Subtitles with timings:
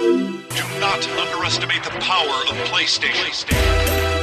[0.00, 4.19] Do not underestimate the power of PlayStation.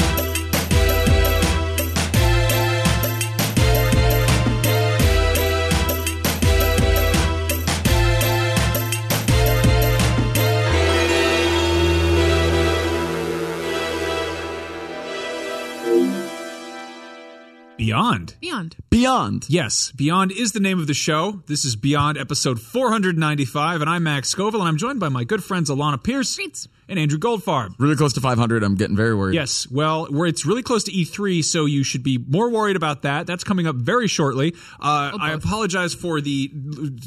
[17.87, 18.35] Beyond.
[18.41, 18.75] Beyond.
[18.89, 19.45] Beyond.
[19.47, 21.41] Yes, Beyond is the name of the show.
[21.47, 25.41] This is Beyond episode 495, and I'm Max Scoville, and I'm joined by my good
[25.41, 26.67] friends Alanah Pearce Great.
[26.89, 27.75] and Andrew Goldfarb.
[27.79, 28.61] Really close to 500.
[28.61, 29.35] I'm getting very worried.
[29.35, 33.03] Yes, well, we're, it's really close to E3, so you should be more worried about
[33.03, 33.25] that.
[33.25, 34.53] That's coming up very shortly.
[34.81, 36.51] Uh, I apologize for the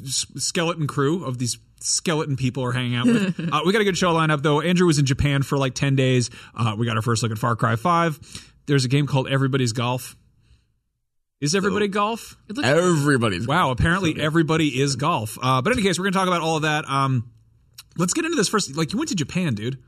[0.07, 3.39] skeleton crew of these skeleton people are hanging out with.
[3.53, 4.63] uh, we got a good show lineup, though.
[4.63, 6.31] Andrew was in Japan for like 10 days.
[6.55, 8.55] Uh, we got our first look at Far Cry 5.
[8.65, 10.17] There's a game called Everybody's Golf.
[11.41, 12.37] Is everybody golf?
[12.63, 13.47] Everybody's.
[13.47, 15.39] Wow, apparently everybody is golf.
[15.41, 16.85] Uh, but in any case, we're going to talk about all of that.
[16.87, 17.33] Um,
[17.97, 18.77] let's get into this first.
[18.77, 19.79] Like, you went to Japan, dude.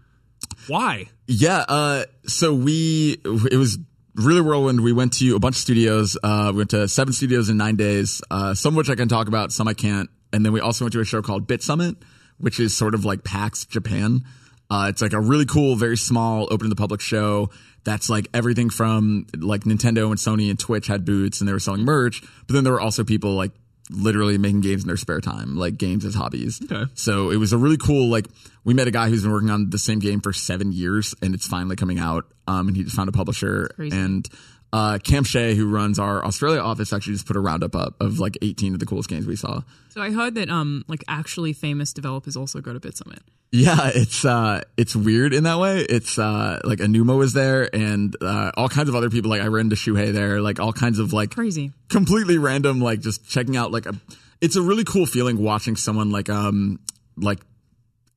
[0.66, 1.10] Why?
[1.26, 1.64] Yeah.
[1.68, 3.20] Uh, so we,
[3.50, 3.78] it was
[4.14, 4.80] really whirlwind.
[4.80, 6.16] We went to a bunch of studios.
[6.22, 8.22] Uh, we went to seven studios in nine days.
[8.30, 10.08] Uh, some of which I can talk about, some I can't.
[10.32, 11.96] And then we also went to a show called BitSummit,
[12.38, 14.24] which is sort of like PAX Japan.
[14.72, 17.50] Uh, it's like a really cool, very small, open to the public show.
[17.84, 21.60] That's like everything from like Nintendo and Sony and Twitch had booths and they were
[21.60, 22.22] selling merch.
[22.46, 23.52] But then there were also people like
[23.90, 26.58] literally making games in their spare time, like games as hobbies.
[26.62, 26.90] Okay.
[26.94, 28.26] So it was a really cool, like,
[28.64, 31.34] we met a guy who's been working on the same game for seven years and
[31.34, 32.24] it's finally coming out.
[32.46, 33.70] Um, and he just found a publisher.
[33.78, 34.28] And,
[34.74, 38.18] uh, Cam Shea, who runs our Australia office, actually just put a roundup up of
[38.18, 39.60] like 18 of the coolest games we saw.
[39.90, 43.18] So I heard that um like actually famous developers also go to BitSummit.
[43.50, 45.80] Yeah, it's uh it's weird in that way.
[45.80, 49.48] It's uh like Anuma was there and uh all kinds of other people like I
[49.48, 51.72] ran into Shuhei there, like all kinds of like Crazy.
[51.90, 53.92] completely random like just checking out like a
[54.40, 56.80] it's a really cool feeling watching someone like um
[57.18, 57.40] like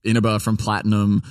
[0.05, 1.21] Inaba from Platinum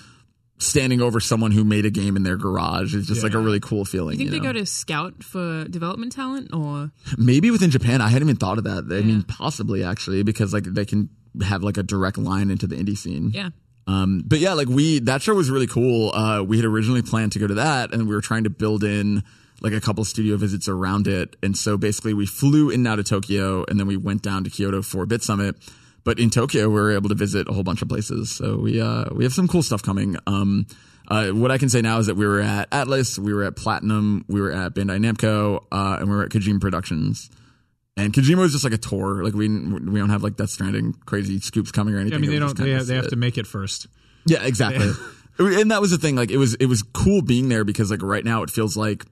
[0.59, 2.95] standing over someone who made a game in their garage.
[2.95, 4.19] It's just like a really cool feeling.
[4.19, 8.09] You think you they go to scout for development talent or Maybe within Japan, I
[8.09, 8.85] hadn't even thought of that.
[8.91, 11.11] I mean, possibly actually, because like they can
[11.45, 13.31] have like a direct line into the indie scene.
[13.35, 13.51] yeah.
[13.87, 16.11] Um, but yeah, like we, that show was really cool.
[16.15, 18.83] Uh, we had originally planned to go to that and we were trying to build
[18.83, 19.23] in
[19.61, 21.37] like a couple studio visits around it.
[21.43, 24.45] And so basically we flew in and out of Tokyo and then we went down
[24.45, 25.55] to Kyoto for BitSummit.
[26.05, 28.31] But in Tokyo, we were able to visit a whole bunch of places.
[28.31, 30.17] So we, uh, we have some cool stuff coming.
[30.27, 30.67] Um,
[31.09, 33.57] uh, what I can say now is that we were at Atlus, we were at
[33.57, 37.31] Platinum, we were at Bandai Namco, uh, and we were at Kojima Productions.
[37.97, 39.23] And Kojima was just like a tour.
[39.23, 42.19] Like we we don't have like Death Stranding crazy scoops coming or anything.
[42.19, 42.57] I mean, they don't.
[42.57, 43.87] They have, they have to make it first.
[44.27, 44.91] Yeah, exactly.
[45.39, 46.17] and that was the thing.
[46.17, 49.05] Like it was it was cool being there because like right now it feels like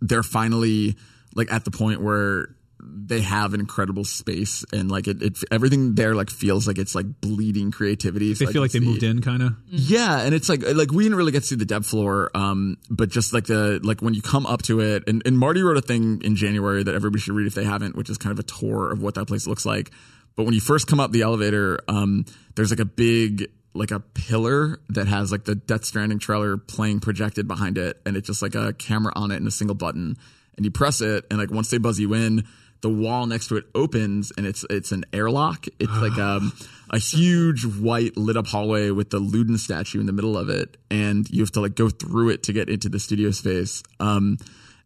[0.00, 0.96] they're finally
[1.36, 5.94] like at the point where they have an incredible space and like it, it everything
[5.94, 8.28] there like feels like it's like bleeding creativity.
[8.32, 9.54] They So I feel like they see- moved in, kind of.
[9.68, 12.76] yeah, and it's like like we didn't really get to see the dev floor, um,
[12.90, 15.76] but just like the like when you come up to it, and, and Marty wrote
[15.76, 18.38] a thing in January that everybody should read if they haven't, which is kind of
[18.38, 19.90] a tour of what that place looks like.
[20.34, 22.24] But when you first come up the elevator, um,
[22.56, 27.00] there's like a big like a pillar that has like the Death Stranding trailer playing
[27.00, 30.16] projected behind it, and it's just like a camera on it and a single button,
[30.56, 32.44] and you press it, and like once they buzz you in,
[32.82, 35.66] the wall next to it opens, and it's it's an airlock.
[35.78, 36.52] It's like um,
[36.90, 40.76] a huge white lit up hallway with the Luden statue in the middle of it,
[40.90, 43.82] and you have to like go through it to get into the studio space.
[44.00, 44.36] Um,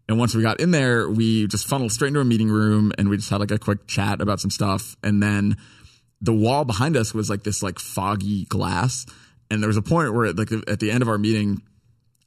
[0.08, 3.08] and once we got in there, we just funneled straight into a meeting room, and
[3.08, 5.56] we just had like a quick chat about some stuff, and then
[6.20, 9.06] the wall behind us was like this like foggy glass.
[9.50, 11.62] And there was a point where like at the end of our meeting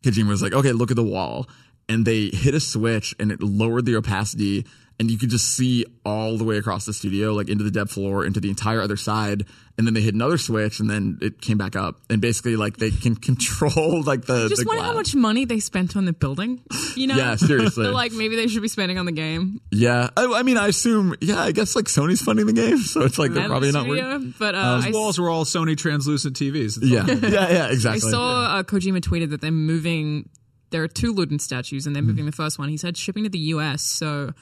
[0.04, 1.48] Kojima was like okay look at the wall.
[1.88, 4.68] And they hit a switch and it lowered the opacity
[5.00, 7.90] and you could just see all the way across the studio like into the dead
[7.90, 9.46] floor into the entire other side
[9.78, 12.76] and then they hit another switch and then it came back up and basically like
[12.78, 16.12] they can control like the Just the wonder how much money they spent on the
[16.14, 16.62] building.
[16.96, 17.16] You know?
[17.20, 17.84] Yeah, seriously.
[17.84, 19.62] They're like, maybe they should be spending on the game.
[19.72, 23.04] yeah I, I mean I assume yeah I guess like Sony's funding the game so
[23.04, 24.02] it's like they're probably the not worried.
[24.04, 26.78] studio, But uh, Those I, walls were all Sony translucent TVs.
[26.82, 27.68] Yeah, yeah yeah exactly.
[27.68, 30.30] I exactly saw uh, Kojima tweeted that they're moving.
[30.72, 32.70] There are two Luden statues, and they're moving the first one.
[32.70, 33.82] He said shipping to the US.
[33.82, 34.34] So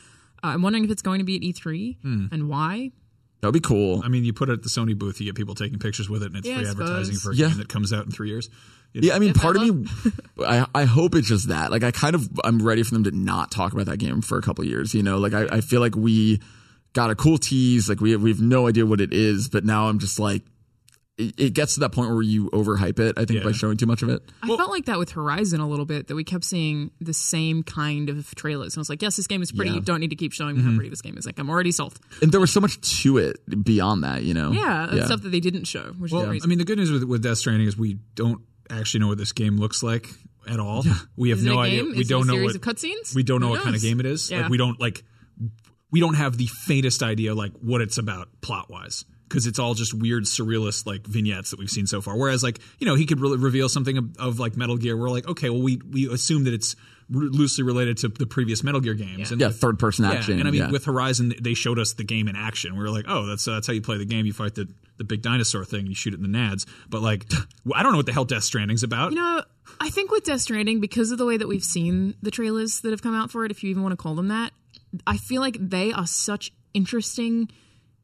[0.43, 1.97] uh, I'm wondering if it's going to be at E3
[2.31, 2.91] and why.
[3.41, 5.55] that'd be cool I mean, you put it at the Sony booth, you get people
[5.55, 7.21] taking pictures with it, and it's Yeah, free advertising suppose.
[7.23, 7.49] for a Yeah.
[7.49, 8.49] game that comes out in three years.
[8.93, 9.85] You Yeah, I mean, If part of me,
[10.45, 11.71] I, I hope it's just that.
[11.71, 14.37] Like, I kind of, I'm ready for them to not talk about that game for
[14.37, 14.93] a couple years.
[14.93, 16.39] You know, like I, I feel like we
[16.93, 17.89] got a cool tease.
[17.89, 20.41] Like we we have no idea what it is, but now I'm just like,
[21.17, 23.17] it, it gets to that point where you overhype it.
[23.17, 23.45] I think Yeah.
[23.45, 24.21] by showing too much of it.
[24.43, 27.63] I felt like that with Horizon a little bit, that we kept seeing the same
[27.63, 28.75] kind of trailers.
[28.75, 29.71] And I was like, yes, this game is pretty.
[29.71, 29.77] Yeah.
[29.77, 30.77] You don't need to keep showing me how mm-hmm.
[30.77, 31.25] pretty this game is.
[31.25, 31.99] Like, I'm already sold.
[32.21, 34.23] And there was so much to it beyond that.
[34.23, 34.51] You know.
[34.51, 36.43] Yeah, that's stuff that they didn't show, which Well, is crazy.
[36.43, 39.17] I mean, the good news with, with Death Stranding is we don't actually know what
[39.17, 40.07] this game looks like
[40.47, 40.83] at all.
[41.15, 41.83] We have Is it no a idea.
[41.83, 41.95] game?
[41.95, 43.15] We don't know what cutscenes?
[43.15, 44.29] We don't know what kind of game it is.
[44.29, 44.41] Yeah.
[44.41, 45.03] Like we don't like
[45.91, 49.73] we don't have the faintest idea like what it's about plot wise because it's all
[49.73, 52.17] just weird surrealist like vignettes that we've seen so far.
[52.17, 54.95] Whereas like you know he could really reveal something of, of like Metal Gear.
[54.97, 56.75] We're like okay, well we we assume that it's
[57.13, 59.31] r- loosely related to the previous Metal Gear games.
[59.31, 60.39] And Yeah, with- third person yeah, action.
[60.39, 60.71] and I mean, yeah.
[60.71, 62.75] with Horizon, they showed us the game in action.
[62.75, 64.25] We were like, oh, that's uh, that's how you play the game.
[64.25, 65.81] You fight the the big dinosaur thing.
[65.81, 66.65] and You shoot it in the nads.
[66.89, 67.25] But like,
[67.73, 69.11] I don't know what the hell Death Stranding's about.
[69.11, 69.43] You know,
[69.79, 72.91] I think with Death Stranding, because of the way that we've seen the trailers that
[72.91, 74.53] have come out for it, if you even want to call them that,
[75.05, 77.49] I feel like they are such interesting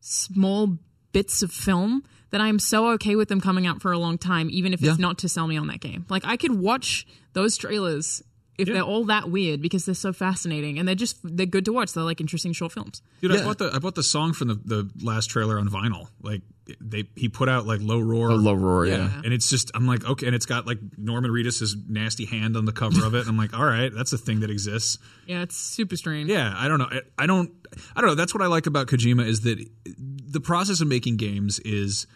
[0.02, 0.78] small
[1.13, 4.18] bits of film that I am so okay with them coming out for a long
[4.18, 5.07] time, even if it's Yeah.
[5.07, 6.06] not to sell me on that game.
[6.10, 8.21] Like I could watch those trailers
[8.57, 11.73] if they're all that weird because they're so fascinating and they're just they're good to
[11.73, 11.94] watch.
[11.94, 13.01] They're like interesting short films.
[13.21, 16.07] Dude, I bought the I bought the song from the, the last trailer on vinyl.
[16.21, 16.41] Like
[16.79, 19.09] they he put out like low roar, A low roar, yeah.
[19.23, 22.65] and it's just I'm like okay, and it's got like Norman Reedus' nasty hand on
[22.65, 23.21] the cover of it.
[23.21, 24.97] And I'm like, all right, that's a thing that exists.
[25.25, 26.29] Yeah, it's super strange.
[26.29, 26.89] Yeah, I don't know.
[26.91, 27.51] I, I don't.
[27.95, 28.15] I don't know.
[28.15, 32.07] That's what I like about Kojima is that the process of making games is,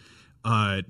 [0.44, 0.82] uh,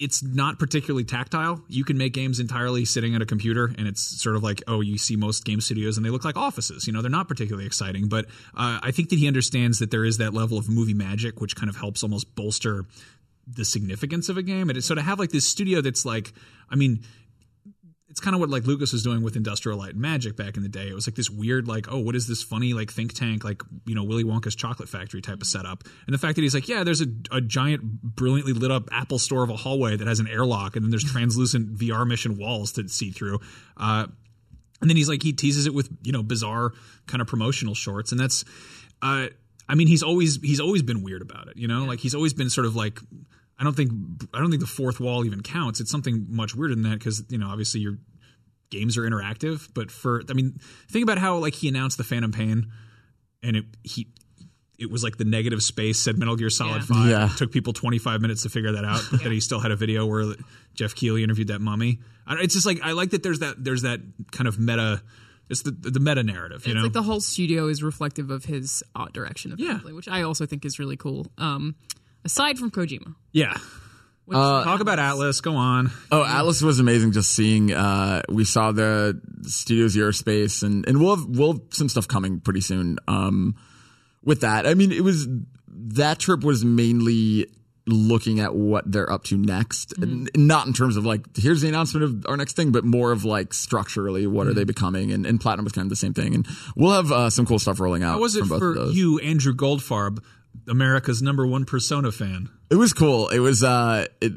[0.00, 1.62] it's not particularly tactile.
[1.68, 4.80] You can make games entirely sitting at a computer, and it's sort of like, oh,
[4.80, 6.86] you see most game studios, and they look like offices.
[6.86, 8.08] You know, they're not particularly exciting.
[8.08, 8.24] But
[8.56, 11.54] uh, I think that he understands that there is that level of movie magic, which
[11.54, 12.86] kind of helps almost bolster
[13.46, 14.70] the significance of a game.
[14.70, 16.32] And so to have like this studio that's like,
[16.70, 17.00] I mean,
[18.10, 20.64] it's kind of what like Lucas was doing with Industrial Light and Magic back in
[20.64, 20.88] the day.
[20.88, 23.62] It was like this weird, like, oh, what is this funny like think tank, like
[23.86, 25.84] you know Willy Wonka's chocolate factory type of setup.
[26.06, 29.20] And the fact that he's like, yeah, there's a, a giant, brilliantly lit up Apple
[29.20, 32.72] store of a hallway that has an airlock, and then there's translucent VR mission walls
[32.72, 33.38] to see through.
[33.76, 34.06] Uh,
[34.80, 36.72] and then he's like, he teases it with you know bizarre
[37.06, 38.44] kind of promotional shorts, and that's.
[39.00, 39.28] Uh,
[39.68, 41.84] I mean, he's always he's always been weird about it, you know.
[41.84, 42.98] Like he's always been sort of like
[43.60, 43.92] I don't think
[44.34, 45.80] I don't think the fourth wall even counts.
[45.80, 47.98] It's something much weirder than that because you know obviously your
[48.70, 49.68] games are interactive.
[49.74, 50.58] But for I mean,
[50.90, 52.72] think about how like he announced the Phantom Pain,
[53.42, 54.08] and it he
[54.78, 56.86] it was like the negative space said Metal Gear Solid Yeah.
[56.86, 57.08] Five.
[57.10, 57.30] Yeah.
[57.30, 59.02] It took people twenty five minutes to figure that out.
[59.10, 60.34] But then he still had a video where
[60.74, 62.00] Geoff Keighley interviewed that mummy.
[62.26, 64.00] I It's just like I like that there's that there's that
[64.32, 65.02] kind of meta.
[65.50, 66.82] It's the the meta narrative, you it's know.
[66.84, 69.66] like the whole studio is reflective of his art direction, Yeah.
[69.66, 71.26] apparently, which I also think is really cool.
[71.38, 71.74] Um,
[72.24, 73.56] aside from Kojima, yeah.
[74.26, 75.42] which, Talk about Atlus.
[75.42, 75.90] Go on.
[76.12, 77.12] Oh, Atlus was amazing.
[77.12, 81.62] Just seeing, uh, we saw the Studio Zero space, and and we'll have, we'll have
[81.70, 82.98] some stuff coming pretty soon.
[83.08, 83.56] Um,
[84.22, 85.26] with that, I mean, it was
[85.68, 87.46] that trip was mainly
[87.86, 90.26] looking at what they're up to next, Mm-hmm.
[90.36, 93.10] N- not in terms of like here's the announcement of our next thing, but more
[93.10, 94.50] of like structurally what Mm-hmm.
[94.50, 96.46] are they becoming, and, and Platinum was kind of the same thing, and
[96.76, 98.12] we'll have uh, some cool stuff rolling out.
[98.12, 100.22] How was it from both for you, Andrew Goldfarb,
[100.68, 102.48] America's number one Persona fan?
[102.70, 103.28] It was cool.
[103.28, 104.32] It was uh it,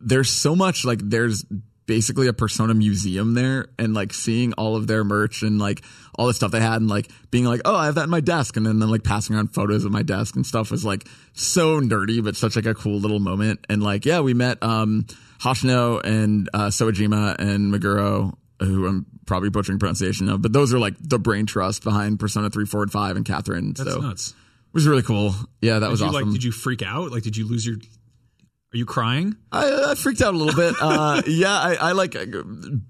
[0.00, 1.44] there's so much like there's
[1.86, 5.82] basically a Persona museum there, and like seeing all of their merch and like
[6.14, 8.20] all the stuff they had, and like being like, oh, I have that in my
[8.20, 11.06] desk, and then, then like passing around photos of my desk and stuff was like
[11.32, 13.64] so nerdy, but such like a cool little moment.
[13.68, 15.06] And like, yeah, we met um
[15.40, 20.78] Hoshino and uh, Soejima and Meguro, who I'm probably butchering pronunciation of, but those are
[20.78, 23.72] like the brain trust behind Persona 3, 4, and 5 and Catherine.
[23.72, 24.34] That's so nuts.
[24.72, 25.34] It was really cool.
[25.60, 26.22] Yeah, that Did was you awesome.
[26.28, 26.32] like?
[26.32, 27.10] Did you freak out?
[27.12, 27.76] Like, did you lose your?
[27.76, 29.36] Are you crying?
[29.52, 30.74] I, I freaked out a little bit.
[30.80, 32.16] Uh, yeah, I, I like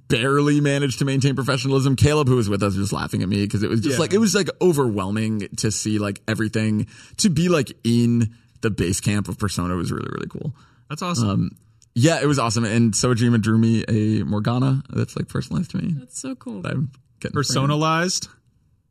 [0.09, 1.97] barely managed to maintain professionalism.
[1.97, 4.01] Caleb, who was with us, was just laughing at me because it was just Yeah.
[4.01, 6.87] like it was like overwhelming to see like everything
[7.19, 10.55] to be like in the base camp of Persona was really really cool.
[10.89, 11.29] That's awesome.
[11.29, 11.51] Um,
[11.95, 12.65] yeah, it was awesome.
[12.65, 15.95] And Soejima drew me a Morgana that's like personalized to me.
[15.99, 16.59] That's so cool.
[16.65, 17.35] I'm getting framed.
[17.35, 18.29] Personalized.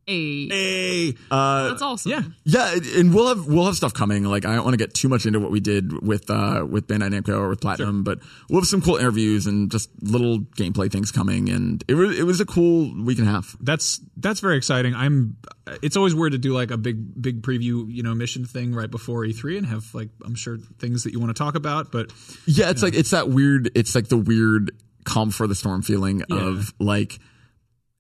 [0.07, 2.11] Hey, Hey, that's awesome.
[2.11, 2.21] yeah.
[2.43, 4.23] Yeah, and we'll have we'll have stuff coming.
[4.23, 6.87] Like I don't want to get too much into what we did with uh with
[6.87, 10.91] Bandai Namco or with Platinum, but we'll have some cool interviews and just little gameplay
[10.91, 11.49] things coming.
[11.49, 13.55] And it was it was a cool week and a half.
[13.61, 14.95] that's that's very exciting.
[14.95, 15.37] I'm.
[15.81, 18.89] It's always weird to do like a big big preview, you know, mission thing right
[18.91, 22.11] before E3 and have like I'm sure things that you want to talk about, but
[22.47, 23.69] Yeah, it's like it's that weird.
[23.75, 24.71] It's like the weird
[25.05, 27.19] calm for the storm feeling of like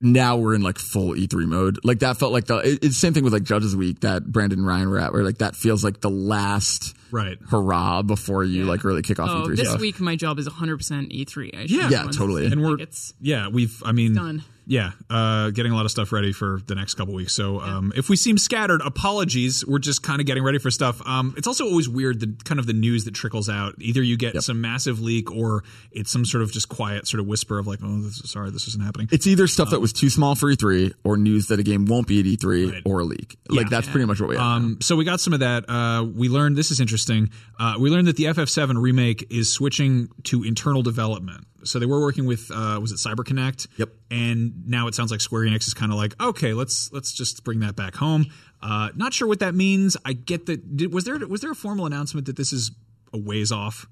[0.01, 1.79] now we're in like full E3 mode.
[1.83, 4.59] Like that felt like the it, it's same thing with like Judges Week that Brandon
[4.59, 7.37] and Ryan were at, where like that feels like the last right.
[7.49, 9.81] hurrah before you like really kick off Oh, E3 this stuff.
[9.81, 10.77] week my job is 100%
[11.11, 11.55] E3.
[11.55, 11.89] I Yeah.
[11.89, 12.47] Yeah, totally.
[12.47, 14.43] And we're Like, it's yeah, we've I mean done.
[14.67, 17.33] Yeah, uh, getting a lot of stuff ready for the next couple weeks.
[17.33, 19.65] So um, if we seem scattered, apologies.
[19.65, 21.01] We're just kind of getting ready for stuff.
[21.05, 23.73] Um, it's also always weird the kind of the news that trickles out.
[23.79, 27.27] Either you get some massive leak, or it's some sort of just quiet sort of
[27.27, 30.09] whisper of like, "Oh, this sorry, this isn't happening." It's either stuff that was too
[30.09, 32.81] small for E3 or news that a game won't be at E3 Right.
[32.85, 33.37] or a leak.
[33.49, 34.45] Like that's pretty much what we have.
[34.45, 35.65] Um, so we got some of that.
[35.69, 37.29] Uh, we learned this is interesting.
[37.59, 41.45] Uh, we learned that the FF7 remake is switching to internal development.
[41.63, 43.67] So they were working with uh, was it CyberConnect?
[43.77, 43.89] Yep.
[44.09, 47.43] And now it sounds like Square Enix is kind of like, okay, let's let's just
[47.43, 48.27] bring that back home.
[48.61, 49.97] Uh, not sure what that means.
[50.05, 50.77] I get that.
[50.77, 52.71] Did, was there was there a formal announcement that this is
[53.13, 53.87] a ways off?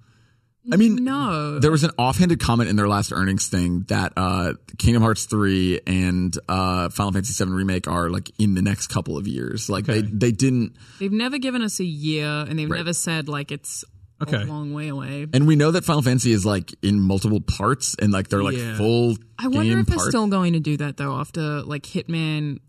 [0.71, 1.57] I mean, No.
[1.57, 5.79] there was an offhanded comment in their last earnings thing that uh, Kingdom Hearts 3
[5.88, 9.69] and uh, Final Fantasy 7 remake are like in the next couple of years.
[9.69, 12.77] Like they they didn't They've never given us a year, and they've Right.
[12.77, 13.85] never said like it's
[14.21, 14.41] Okay.
[14.43, 15.27] a long way away.
[15.33, 18.57] and we know that Final Fantasy is like in multiple parts and like they're like
[18.57, 18.75] Yeah.
[18.77, 21.15] full I wonder if they're still going to do that though.
[21.19, 22.59] After like Hitman,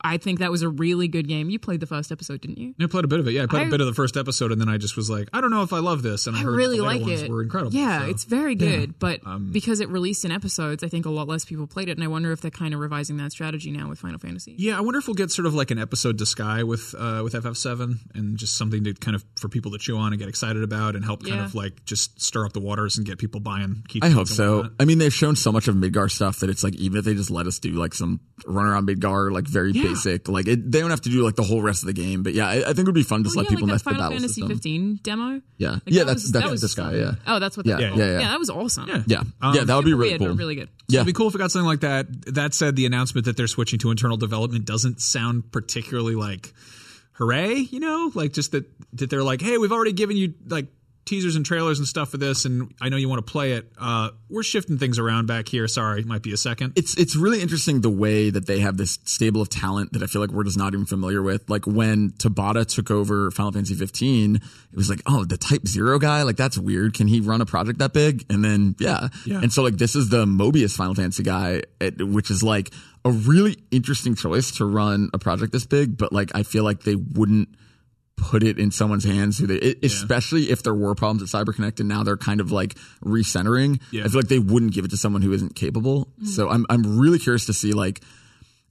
[0.00, 1.50] I think that was a really good game.
[1.50, 2.74] You played the first episode, didn't you?
[2.80, 3.32] I played a bit of it.
[3.32, 5.08] Yeah, I played a I- bit of the first episode, and then I just was
[5.10, 6.26] like, I don't know if I love this.
[6.26, 7.30] And I, I heard really the later like ones it.
[7.30, 7.72] Were incredible.
[7.74, 8.98] Yeah, so- um, it's very good.
[8.98, 9.20] But
[9.52, 12.08] because it released in episodes, I think a lot less people played it, and I
[12.08, 14.54] wonder if they're kind of revising that strategy now with Final Fantasy.
[14.58, 17.34] Yeah, I wonder if we'll get sort of like an episode Duscae with uh, with
[17.34, 20.62] FF7 and just something to kind of for people to chew on and get excited
[20.62, 21.44] about and help kind Yeah.
[21.44, 23.82] of like just stir up the waters and get people buying.
[23.88, 24.68] Key I hope so.
[24.78, 27.14] I mean, they've shown so much of Midgar stuff that it's like even if they
[27.14, 29.82] just let us do like some run around Midgar, like very Yeah.
[29.84, 32.22] basic, like it, they don't have to do like the whole rest of the game.
[32.22, 33.66] But yeah, I, I think it would be fun to just Oh, let yeah, people
[33.68, 34.56] like mess that the Final battle Fantasy system.
[34.56, 35.40] 15 demo.
[35.58, 36.94] Yeah, Like, yeah, that that's was- that's that was this guy.
[36.94, 37.66] Yeah, Oh, that's what.
[37.66, 38.20] Yeah, that, yeah, yeah.
[38.20, 38.28] yeah.
[38.28, 38.88] That was awesome.
[38.88, 39.02] Yeah.
[39.06, 39.60] yeah, yeah.
[39.60, 40.34] Um, that would be really weird, cool.
[40.36, 40.68] really good.
[40.88, 42.06] Yeah, It'd be cool if we got something like that.
[42.34, 46.52] That said, the announcement that they're switching to internal development doesn't sound particularly like
[47.12, 48.10] hooray, you know?
[48.14, 50.66] Like just that that they're like, hey, we've already given you like
[51.06, 53.72] teasers and trailers and stuff for this, and I know you want to play it.
[53.78, 55.66] Uh, we're shifting things around back here.
[55.66, 56.74] Sorry, might be a second.
[56.76, 60.06] it's it's really interesting the way that they have this stable of talent that I
[60.06, 61.48] feel like we're just not even familiar with.
[61.50, 64.42] Like when Tabata took over Final Fantasy 15, it
[64.74, 66.94] was like, oh, the Type Zero guy, like that's weird.
[66.94, 68.24] Can he run a project that big?
[68.30, 69.40] And then yeah, Yeah.
[69.40, 71.62] and so like this is the Mobius Final Fantasy guy,
[71.98, 72.72] which is like
[73.04, 75.96] a really interesting choice to run a project this big.
[75.96, 77.48] But like I feel like they wouldn't
[78.20, 81.80] put it in someone's hands who they, it- especially if there were problems at CyberConnect
[81.80, 83.80] and now they're kind of like recentering.
[83.90, 84.04] Yeah.
[84.04, 86.04] I feel like they wouldn't give it to someone who isn't capable.
[86.04, 86.26] Mm-hmm.
[86.26, 88.02] So I'm I'm really curious to see like,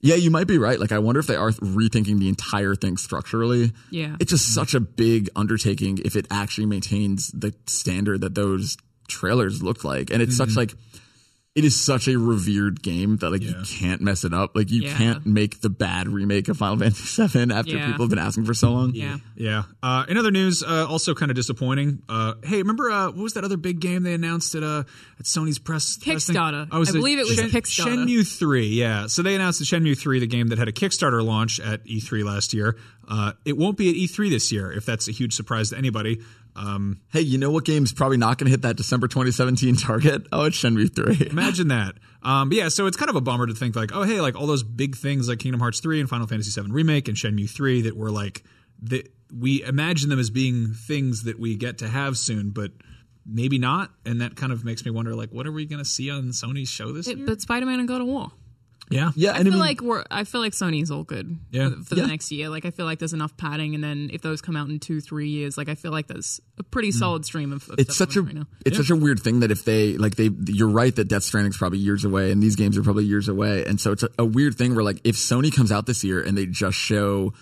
[0.00, 0.78] yeah, you might be right.
[0.78, 3.72] Like I wonder if they are rethinking the entire thing structurally.
[3.90, 4.16] Yeah.
[4.20, 8.76] it's just such a big undertaking if it actually maintains the standard that those
[9.08, 10.60] trailers looked like, and it's such mm-hmm.
[10.60, 10.74] like.
[11.60, 14.56] It is such a revered game that like you can't mess it up.
[14.56, 14.96] Like you Yeah.
[14.96, 17.86] can't make the bad remake of Final Fantasy VII after Yeah.
[17.86, 18.94] people have been asking for so long.
[18.94, 19.18] Yeah.
[19.36, 19.64] Yeah.
[19.82, 22.00] Uh, in other news, uh, also kind of disappointing.
[22.08, 24.84] Uh, hey, remember uh, what was that other big game they announced at uh,
[25.18, 26.34] at Sony's press press thing?
[26.36, 26.66] Kickstarter.
[26.72, 28.06] Oh, was I believe it was Shen- Kickstarter.
[28.06, 28.68] Shenmue Three.
[28.68, 29.06] Yeah.
[29.06, 32.24] So they announced the Shenmue Three, the game that had a Kickstarter launch at E3
[32.24, 32.78] last year.
[33.06, 36.20] Uh, it won't be at E3 this year, if that's a huge surprise to anybody.
[36.56, 40.26] Um, Hey, you know what game's probably not going to hit that December 2017 target?
[40.32, 41.26] Oh, it's Shenmue 3.
[41.30, 41.94] Imagine that.
[42.22, 44.36] Um, but yeah, so it's kind of a bummer to think like, oh hey, like
[44.36, 47.48] all those big things like Kingdom Hearts three and Final Fantasy VII remake and Shenmue
[47.48, 48.42] three that were like
[48.82, 52.72] that we imagine them as being things that we get to have soon, but
[53.24, 55.88] maybe not, and that kind of makes me wonder like what are we going to
[55.88, 57.26] see on Sony's show this It- year?
[57.26, 58.32] but Spider Man and God of War.
[58.90, 60.04] Yeah, Yeah, I and feel I mean, like we're.
[60.10, 61.38] I feel like Sony's all good.
[61.50, 61.70] Yeah.
[61.70, 62.02] For, for Yeah.
[62.02, 64.56] the next year, like I feel like there's enough padding, and then if those come
[64.56, 66.94] out in two, three years, like I feel like there's a pretty mm.
[66.94, 67.68] solid stream of.
[67.70, 68.46] of it's such a right now.
[68.66, 71.56] it's such a weird thing that if they like they you're right that Death Stranding's
[71.56, 74.24] probably years away and these games are probably years away and so it's a, a
[74.24, 77.32] weird thing where like if Sony comes out this year and they just show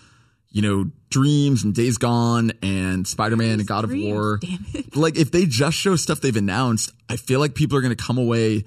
[0.50, 4.38] you know Dreams and Days Gone and Spider-Man and God of War
[4.94, 8.02] like if they just show stuff they've announced I feel like people are going to
[8.02, 8.64] come away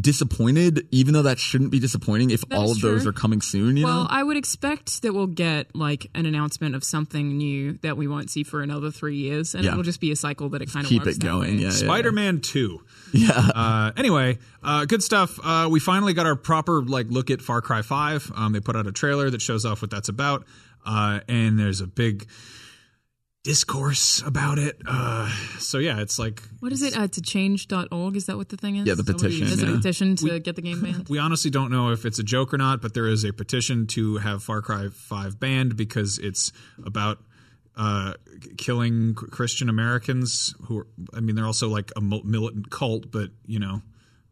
[0.00, 3.10] disappointed even though that shouldn't be disappointing if That all is of those true.
[3.10, 6.74] are coming soon you Well, know I would expect that we'll get like an announcement
[6.74, 9.70] of something new that we won't see for another three years, and Yeah.
[9.72, 11.70] it'll just be a cycle that it kind of keep it going yeah, yeah.
[11.70, 12.82] Spider-Man Two.
[13.12, 15.38] yeah Uh, anyway, uh, good stuff.
[15.42, 18.30] Uh, we finally got our proper like look at Far Cry Five.
[18.34, 20.44] Um, they put out a trailer that shows off what that's about,
[20.84, 22.26] uh, and there's a big
[23.46, 24.76] discourse about it.
[24.84, 26.96] Uh, so yeah, it's like What is it?
[26.96, 28.16] Uh, to change.org?
[28.16, 28.88] Is that what the thing is?
[28.88, 29.38] Yeah, the Is that what it is?
[29.38, 31.08] petition, There's a petition to get the game banned.
[31.08, 33.86] we honestly don't know if it's a joke or not, but there is a petition
[33.88, 36.50] to have Far Cry 5 banned because it's
[36.84, 37.18] about
[37.76, 38.14] uh,
[38.58, 43.60] killing Christian Americans who are, I mean, they're also like a militant cult, but you
[43.60, 43.80] know,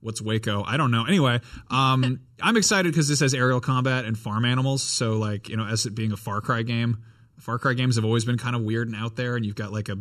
[0.01, 0.65] what's Waco?
[0.67, 1.05] I don't know.
[1.05, 1.41] Anyway,
[1.71, 4.83] um, I'm excited because this has aerial combat and farm animals.
[4.83, 7.05] So, like, you know, as it being a Far Cry game,
[7.45, 9.73] Far Cry games have always been kind of weird and out there, and you've got
[9.73, 9.97] like a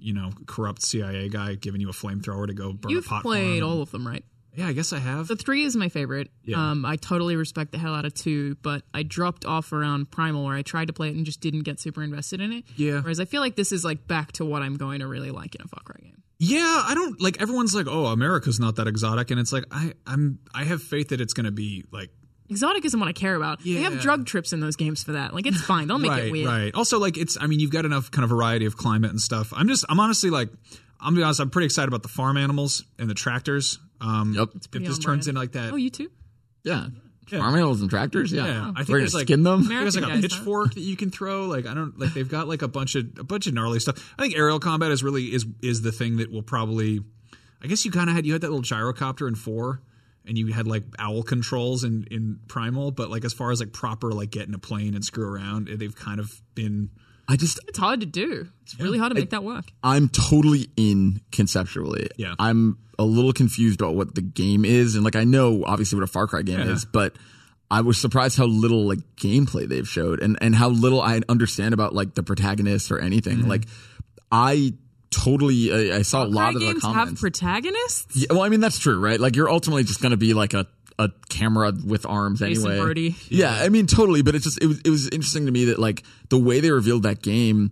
[0.00, 3.22] you know, corrupt CIA guy giving you a flamethrower to go burn You've a pot
[3.22, 4.24] played all of them, right?
[4.54, 5.28] Yeah, I guess I have.
[5.28, 6.28] The three is my favorite.
[6.42, 6.70] Yeah.
[6.70, 10.44] Um, I totally respect the hell out of two, but I dropped off around Primal
[10.44, 12.64] where I tried to play it and just didn't get super invested in it.
[12.74, 13.00] Yeah.
[13.00, 15.54] Whereas I feel like this is like back to what I'm going to really like
[15.54, 16.22] in a Far Cry game.
[16.40, 19.92] Yeah, I don't like everyone's like, "Oh, America's not that exotic." And it's like I
[20.06, 22.10] I'm I have faith that it's going to be like
[22.50, 23.64] Exotic isn't what I care about.
[23.64, 23.76] Yeah.
[23.76, 25.32] They have drug trips in those games for that.
[25.32, 25.86] Like it's fine.
[25.88, 26.46] They'll make right, it weird.
[26.48, 26.74] right.
[26.74, 29.52] Also like it's I mean, you've got enough kind of variety of climate and stuff.
[29.56, 30.48] I'm just I'm honestly like
[31.00, 33.78] I'm gonna be honest, I'm pretty excited about the farm animals and the tractors.
[34.00, 34.48] Um Yep.
[34.56, 35.28] if pretty this turns brand.
[35.28, 36.10] into like that Oh, you too?
[36.64, 36.88] yeah
[37.30, 37.38] Yeah.
[37.38, 39.94] farm animals and tractors yeah, Yeah, I think we're gonna there's like skin them There's
[39.94, 41.46] like a American guys, pitchfork that you can throw.
[41.46, 44.12] Like I don't like they've got like a bunch of a bunch of gnarly stuff.
[44.18, 47.00] I think aerial combat is really is is the thing that will probably.
[47.62, 49.82] I guess you kind of had you had that little gyrocopter in four,
[50.30, 52.92] and you had like owl controls in in primal.
[52.92, 55.68] But like as far as like proper like get in a plane and screw around,
[55.68, 56.88] they've kind of been.
[57.28, 58.48] I just It's hard to do.
[58.62, 59.64] It's really hard to make that work.
[59.84, 62.08] I'm totally in conceptually.
[62.16, 62.34] Yeah.
[62.38, 64.94] I'm a little confused about what the game is.
[64.94, 66.72] And like, I know obviously what a Far Cry game Yeah.
[66.72, 67.14] is, but
[67.70, 71.72] I was surprised how little like gameplay they've showed and, and how little I understand
[71.74, 73.38] about like the protagonist or anything.
[73.38, 73.48] Mm-hmm.
[73.48, 73.66] Like,
[74.32, 74.74] I
[75.10, 78.16] totally, I, I saw a lot of the games have protagonists.
[78.16, 79.20] Yeah, well, I mean, that's true, right?
[79.20, 80.66] Like, you're ultimately just going to be like a,
[80.98, 82.78] a camera with arms anyway.
[82.78, 83.16] Brody.
[83.28, 84.22] Yeah, I mean, totally.
[84.22, 86.70] But it's just, it was, it was interesting to me that like the way they
[86.70, 87.70] revealed that game,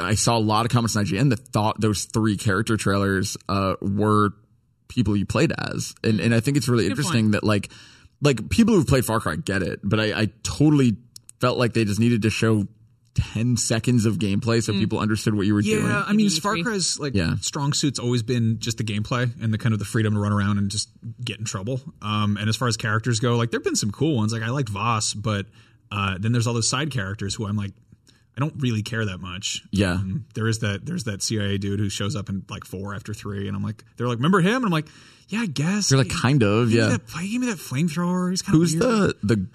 [0.00, 3.74] I saw a lot of comments on IGN that thought those three character trailers uh,
[3.80, 4.30] were
[4.88, 7.70] people you played as, and and I think it's really interesting that like
[8.20, 10.96] like people who've played Far Cry get it, but I, I totally
[11.40, 12.66] felt like they just needed to show.
[13.16, 15.84] 10 seconds of gameplay so people understood what you were doing.
[15.86, 16.62] Yeah, I mean, Maybe Far E3.
[16.64, 17.36] Cry's like Yeah.
[17.40, 20.32] strong suit's always been just the gameplay and the kind of the freedom to run
[20.32, 20.88] around and just
[21.24, 21.80] get in trouble.
[22.02, 24.32] Um, and as far as characters go, like there've been some cool ones.
[24.32, 25.46] Like I liked Vaas, but
[25.90, 27.72] uh, then there's all those side characters who I'm like,
[28.36, 29.62] I don't really care that much.
[29.72, 29.92] Yeah.
[29.92, 33.14] Um, there is that there's that CIA dude who shows up in like four after
[33.14, 34.56] three, and I'm like, they're like, remember him?
[34.56, 34.88] And I'm like,
[35.28, 35.88] yeah, I guess.
[35.88, 36.98] They're like kind of, Give me yeah.
[36.98, 38.28] that, give me that flamethrower.
[38.30, 39.14] He's kind Who's of weird.
[39.22, 39.46] the the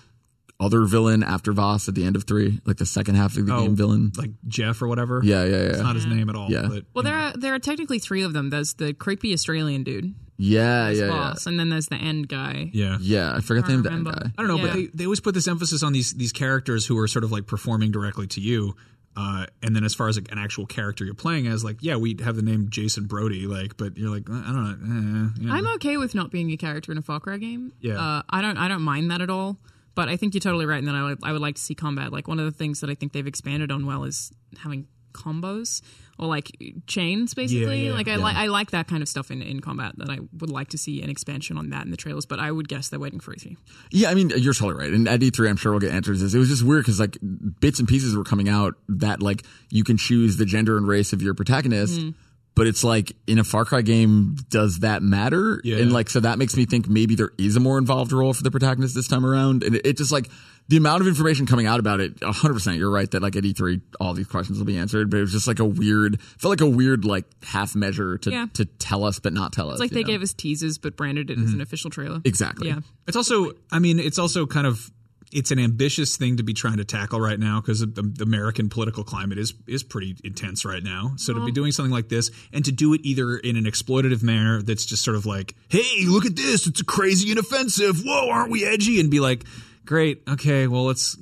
[0.62, 2.62] other villain after Vaas at the end of three?
[2.65, 4.12] Like the second half of the Oh, game villain?
[4.17, 5.19] like Jeff or whatever.
[5.24, 5.84] Yeah, yeah, It's yeah.
[5.84, 6.50] not his name at all.
[6.50, 6.67] Yeah.
[6.69, 8.50] But, Well, there are there are technically three of them.
[8.52, 11.08] There's the creepy Australian dude, Yeah, yeah, yeah.
[11.10, 12.69] boss, and then there's the end guy.
[12.74, 12.97] yeah.
[13.02, 14.12] Yeah, I forgot the name of that remember.
[14.12, 14.32] guy.
[14.38, 16.97] I don't know, but they, they always put this emphasis on these these characters who
[17.00, 18.76] are sort of like performing directly to you.
[19.13, 21.97] Uh, and then as far as like an actual character you're playing as, like, yeah,
[21.97, 25.26] we have the name Jason Brody, like, but you're like, I don't know.
[25.26, 25.54] Eh, yeah.
[25.54, 27.74] I'm okay with not being a character in a Far Cry game.
[27.82, 28.00] Yeah.
[28.00, 29.58] uh, I don't I don't mind that at all.
[29.94, 31.76] But I think you're totally right, and then I would, I would like to see
[31.76, 32.12] combat.
[32.12, 35.82] Like one of the things that I think they've expanded on well is having combos
[36.18, 36.52] or like
[36.88, 37.88] chains, basically.
[37.88, 38.18] yeah, like I yeah.
[38.18, 39.94] like I like that kind of stuff in, in combat.
[39.98, 42.26] That I would like to see an expansion on that in the trailers.
[42.26, 43.58] But I would guess they're waiting for E3.
[43.92, 44.94] Yeah, I mean, you're totally right.
[44.94, 46.34] And at E3, I'm sure we'll get answers.
[46.34, 47.18] It was just weird because like
[47.60, 51.14] bits and pieces were coming out that like you can choose the gender and race
[51.14, 52.00] of your protagonist.
[52.00, 52.10] Mm-hmm.
[52.54, 55.62] But it's like in a Far Cry game, does that matter?
[55.64, 55.78] Yeah.
[55.78, 58.44] And like, so that makes me think maybe there is a more involved role for
[58.44, 59.64] the protagonist this time around.
[59.64, 60.30] And it, it just like
[60.68, 62.78] the amount of information coming out about it, 100%.
[62.78, 65.10] You're right that like at E3, all these questions will be answered.
[65.10, 68.32] But it was just like a weird, felt like a weird like half measure to,
[68.32, 68.48] Yeah.
[68.56, 69.76] to tell us, but not tell us.
[69.76, 70.08] It's like they know?
[70.08, 71.56] gave us teasers, but branded it as mm-hmm.
[71.56, 72.20] an official trailer.
[72.26, 72.68] Exactly.
[72.68, 72.80] Yeah.
[73.08, 74.92] It's also, I mean, it's also kind of
[75.32, 78.70] it's an ambitious thing to be trying to tackle right now because the, the American
[78.70, 81.13] political climate is is pretty intense right now.
[81.17, 84.24] So to be doing something like this and to do it either in an exploitative
[84.24, 86.67] manner that's just sort of like, "Hey, look at this!
[86.67, 88.02] It's crazy and offensive.
[88.04, 89.46] Whoa, aren't we edgy?" and be like,
[89.86, 91.17] "Great, okay, well let's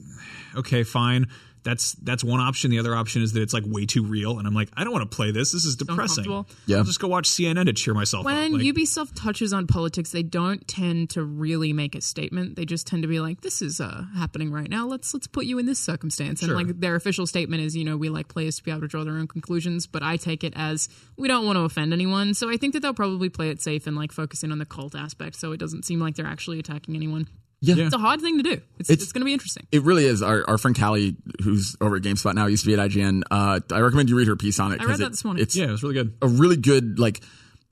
[0.56, 1.28] okay, fine."
[1.70, 2.72] That's that's one option.
[2.72, 4.92] The other option is that it's like way too real, and I'm like, I don't
[4.92, 5.52] want to play this.
[5.52, 6.26] This is depressing.
[6.26, 6.48] uncomfortable.
[6.66, 6.78] Yeah.
[6.78, 8.26] I'll just go watch CNN to cheer myself up.
[8.26, 12.56] When Like, Ubisoft touches on politics, they don't tend to really make a statement.
[12.56, 14.88] They just tend to be like, "This is uh, happening right now.
[14.88, 16.56] Let's let's put you in this circumstance." And Sure.
[16.56, 19.04] like their official statement is, you know, we like players to be able to draw
[19.04, 19.86] their own conclusions.
[19.86, 22.34] But I take it as we don't want to offend anyone.
[22.34, 24.66] So I think that they'll probably play it safe and like focus in on the
[24.66, 27.28] cult aspect, so it doesn't seem like they're actually attacking anyone.
[27.62, 27.76] Yeah.
[27.78, 28.52] It's a hard thing to do.
[28.80, 29.68] It's It's- it's, going to be interesting.
[29.72, 30.22] It really is.
[30.22, 33.24] Our, our friend Callie, who's over at GameSpot now, used to be at IGN.
[33.30, 34.80] Uh, I recommend you read her piece on it.
[34.80, 35.44] I read 'cause that it- this morning.
[35.44, 36.14] It's yeah, it was really good.
[36.22, 37.22] a really good like.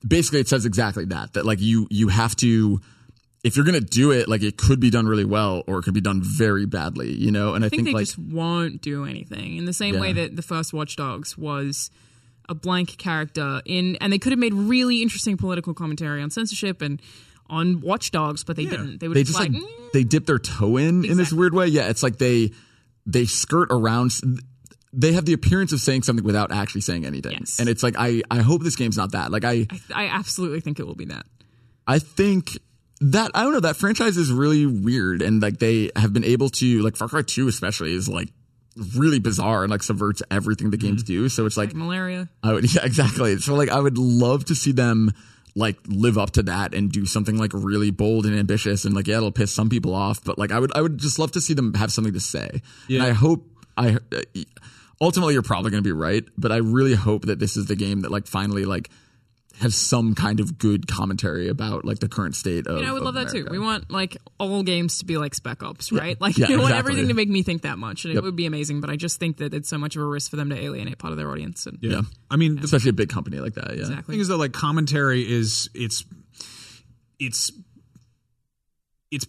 [0.06, 1.32] Basically, it says exactly that.
[1.32, 2.80] That like you you have to.
[3.44, 5.94] If you're gonna do it, like it could be done really well, or it could
[5.94, 7.54] be done very badly, you know.
[7.54, 10.36] And I, I think, they like just won't do anything in the same way that
[10.36, 11.90] the first Watch Dogs was
[12.48, 16.82] a blank character in, and they could have made really interesting political commentary on censorship
[16.82, 17.00] and
[17.50, 18.98] on Watch Dogs, but they didn't.
[19.00, 21.66] They they just, like, like, "Mm." they dip their toe in in this weird way.
[21.66, 22.52] Yeah, it's like they
[23.06, 24.12] they skirt around.
[24.92, 27.58] They have the appearance of saying something without actually saying anything, Yes.
[27.60, 29.30] and it's like I I hope this game's not that.
[29.30, 31.26] Like I I, I absolutely think it will be that.
[31.86, 32.58] I think
[33.00, 36.48] that I don't know that franchise is really weird, and like they have been able
[36.50, 38.28] to like Far Cry Two especially is like
[38.96, 41.28] really bizarre and like subverts everything the games do.
[41.28, 42.28] So it's like Like malaria.
[42.42, 43.36] I would yeah exactly.
[43.38, 45.12] So like I would love to see them
[45.58, 49.06] like live up to that and do something like really bold and ambitious and like
[49.06, 51.40] yeah it'll piss some people off, but like I would I would just love to
[51.40, 52.62] see them have something to say.
[52.86, 53.00] Yeah.
[53.00, 53.98] And I hope I
[55.00, 57.76] ultimately you're probably going to be right, but I really hope that this is the
[57.76, 58.90] game that like finally like
[59.60, 62.78] has some kind of good commentary about like the current state of.
[62.78, 63.46] You know, I would of love that too.
[63.50, 66.20] We want like all games to be like Spec Ops, right?
[66.20, 68.22] Like Yeah, we want everything to make me think that much, and Yep.
[68.22, 68.80] it would be amazing.
[68.80, 70.98] But I just think that it's so much of a risk for them to alienate
[70.98, 71.66] part of their audience.
[71.66, 71.90] And Yeah.
[71.90, 72.00] Yeah.
[72.30, 73.68] I mean, the especially a big company like that.
[73.74, 73.80] Yeah.
[73.80, 74.14] exactly.
[74.14, 76.04] thing is though, like commentary is it's
[77.18, 77.50] it's
[79.10, 79.26] it's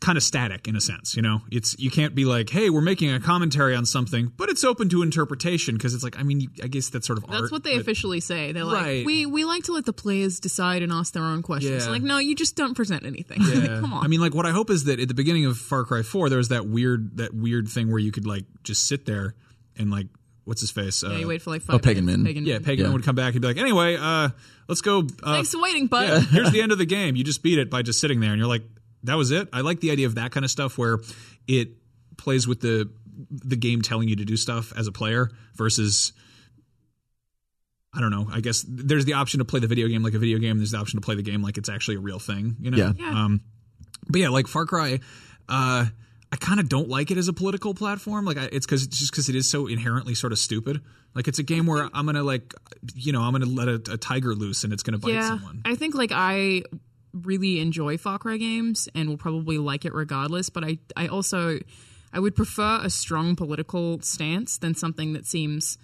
[0.00, 1.42] kind of static in a sense, you know.
[1.50, 4.88] It's you can't be like, "Hey, we're making a commentary on something," but it's open
[4.90, 7.64] to interpretation because it's like, I mean, I guess that's sort of That's art, what
[7.64, 8.52] they but- officially say.
[8.52, 9.06] They're like, Right.
[9.06, 11.86] we we like to let the players decide and ask their own questions.
[11.86, 11.90] Yeah.
[11.90, 13.40] Like, no, you just don't present anything.
[13.46, 13.80] Yeah.
[13.80, 14.04] Come on.
[14.04, 16.28] I mean, like what I hope is that at the beginning of Far Cry Four,
[16.28, 19.34] there was that weird that weird thing where you could like just sit there
[19.76, 20.06] and like
[20.44, 21.02] what's his face?
[21.02, 22.22] Uh, yeah, you wait for like five Pagan minutes.
[22.22, 22.26] Min.
[22.26, 22.62] Pagan yeah, Min.
[22.64, 22.92] Pagan Yeah.
[22.92, 24.28] would come back and be like, anyway, uh,
[24.68, 25.00] let's go.
[25.20, 26.08] Uh, Thanks for waiting, bud.
[26.08, 27.16] yeah, here's the end of the game.
[27.16, 28.62] You just beat it by just sitting there, and you're like,
[29.04, 29.48] that was it.
[29.52, 30.98] I like the idea of that kind of stuff where
[31.46, 31.70] it
[32.16, 32.90] plays with the
[33.30, 36.12] the game telling you to do stuff as a player versus.
[37.94, 38.28] I don't know.
[38.30, 40.58] I guess there's the option to play the video game like a video game.
[40.58, 42.56] There's the option to play the game like it's actually a real thing.
[42.60, 42.76] You know.
[42.76, 42.92] Yeah.
[42.94, 43.24] Yeah.
[43.24, 43.40] Um,
[44.08, 45.00] but yeah, like Far Cry,
[45.48, 45.86] uh,
[46.32, 48.24] I kind of don't like it as a political platform.
[48.24, 50.80] Like, I, it's because it's just because it is so inherently sort of stupid.
[51.14, 52.52] Like, it's a game where I'm gonna like,
[52.94, 55.28] you know, I'm gonna let a, a tiger loose and it's gonna bite yeah.
[55.28, 55.62] someone.
[55.64, 56.62] I think like I
[57.24, 60.50] really enjoy Far Cry games and will probably like it regardless.
[60.50, 61.58] But I I also
[62.12, 65.78] I would prefer a strong political stance than something that seems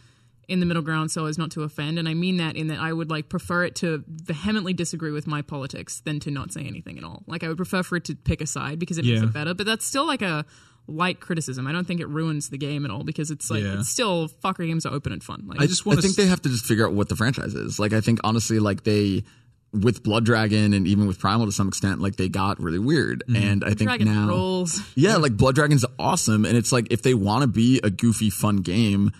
[0.48, 1.98] in the middle ground so as not to offend.
[1.98, 5.26] And I mean that in that I would like prefer it to vehemently disagree with
[5.26, 7.22] my politics than to not say anything at all.
[7.26, 9.54] Like I would prefer for it to pick a side because it makes it better.
[9.54, 10.44] But that's still like a
[10.88, 11.66] light criticism.
[11.68, 13.78] I don't think it ruins the game at all because it's like Yeah.
[13.78, 15.44] it's still Far Cry games are open and fun.
[15.46, 17.54] Like I just want to think they have to just figure out what the franchise
[17.54, 17.78] is.
[17.78, 19.22] Like I think honestly, like they
[19.72, 23.24] with Blood Dragon and even with Primal to some extent, like they got really weird.
[23.26, 23.42] Mm-hmm.
[23.42, 24.80] And I think Dragon now, rolls.
[24.94, 28.30] yeah, like Blood Dragon's awesome, and it's like if they want to be a goofy,
[28.30, 29.12] fun game.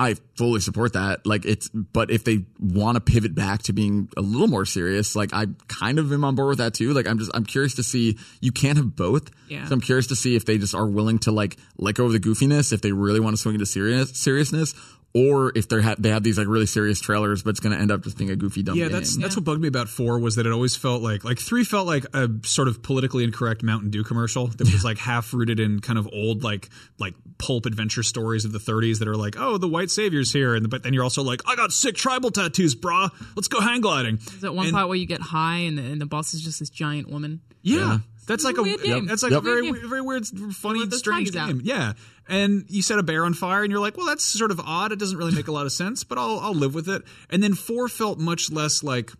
[0.00, 1.26] I fully support that.
[1.26, 5.16] Like it's, but if they want to pivot back to being a little more serious,
[5.16, 6.92] like I kind of am on board with that too.
[6.92, 8.16] Like I'm just, I'm curious to see.
[8.40, 9.28] You can't have both.
[9.48, 9.66] Yeah.
[9.66, 12.12] So I'm curious to see if they just are willing to like let go of
[12.12, 14.72] the goofiness, if they really want to swing into serious seriousness,
[15.14, 17.80] or if they have they have these like really serious trailers, but it's going to
[17.80, 18.92] end up just being a goofy dumb Yeah, game.
[18.92, 21.64] that's that's what bugged me about four was that it always felt like like three
[21.64, 25.58] felt like a sort of politically incorrect Mountain Dew commercial that was like half rooted
[25.60, 26.68] in kind of old like
[26.98, 30.54] like pulp adventure stories of the 30s that are like oh the white savior's here
[30.54, 33.10] and but then you're also like I got sick tribal tattoos, brah.
[33.34, 34.16] Let's go hang gliding.
[34.16, 36.42] There's that one And- part where you get high and the, and the boss is
[36.42, 37.40] just this giant woman.
[37.62, 37.98] Yeah.
[38.26, 39.06] That's like a, weird game.
[39.06, 39.40] that's like Yep.
[39.40, 39.88] a very Weird game.
[39.88, 41.48] very weird funny strange tigers out.
[41.48, 41.60] game.
[41.64, 41.94] Yeah.
[42.28, 44.92] And you set a bear on fire and you're like, well that's sort of odd.
[44.92, 47.02] It doesn't really make a lot of sense, but I'll I'll live with it.
[47.30, 49.10] And then 4 felt much less like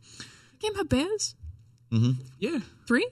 [0.61, 1.35] game had bears.
[1.93, 2.21] Mm-hmm.
[2.39, 3.07] yeah, Three?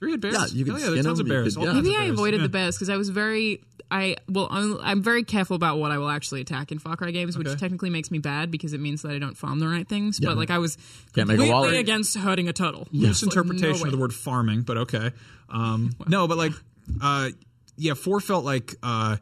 [0.00, 0.34] three had bears.
[0.34, 1.56] Yeah, you could Hell yeah, there's skin tons of them, you bears.
[1.56, 1.72] could- yeah.
[1.74, 2.10] Maybe of I bears.
[2.12, 2.42] avoided Yeah.
[2.44, 3.62] the bears because I was very.
[3.90, 7.10] I well, only, I'm very careful about what I will actually attack in Far Cry
[7.10, 7.58] games, which Okay.
[7.60, 10.18] technically makes me bad because it means that I don't farm the right things.
[10.18, 10.78] But like I was
[11.14, 12.88] Can't make a completely against hurting a turtle.
[12.92, 15.10] loose Like, no interpretation of the word farming, but okay.
[15.50, 16.52] Um, no, but like,
[17.02, 17.28] uh,
[17.76, 19.18] yeah, four felt like uh,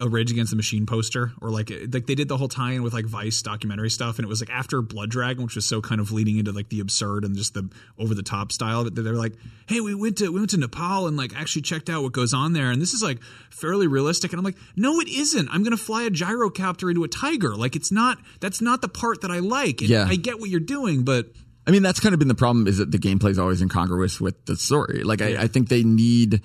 [0.00, 2.92] a Rage Against the Machine poster, or like like they did the whole tie-in with
[2.94, 6.00] like Vice documentary stuff, and it was like after Blood Dragon, which was so kind
[6.00, 8.94] of leading into like the absurd and just the over the top style of it.
[8.94, 9.34] They're like,
[9.68, 12.32] hey, we went to we went to Nepal and like actually checked out what goes
[12.32, 14.32] on there, and this is like fairly realistic.
[14.32, 15.48] And I'm like, no, it isn't.
[15.50, 17.54] I'm gonna fly a gyrocopter into a tiger.
[17.54, 18.18] Like it's not.
[18.40, 19.80] That's not the part that I like.
[19.80, 20.06] And Yeah.
[20.08, 21.26] I get what you're doing, but
[21.66, 24.20] I mean, that's kind of been the problem is that the gameplay is always incongruous
[24.20, 25.02] with the story.
[25.04, 26.40] Like, I, I think they need.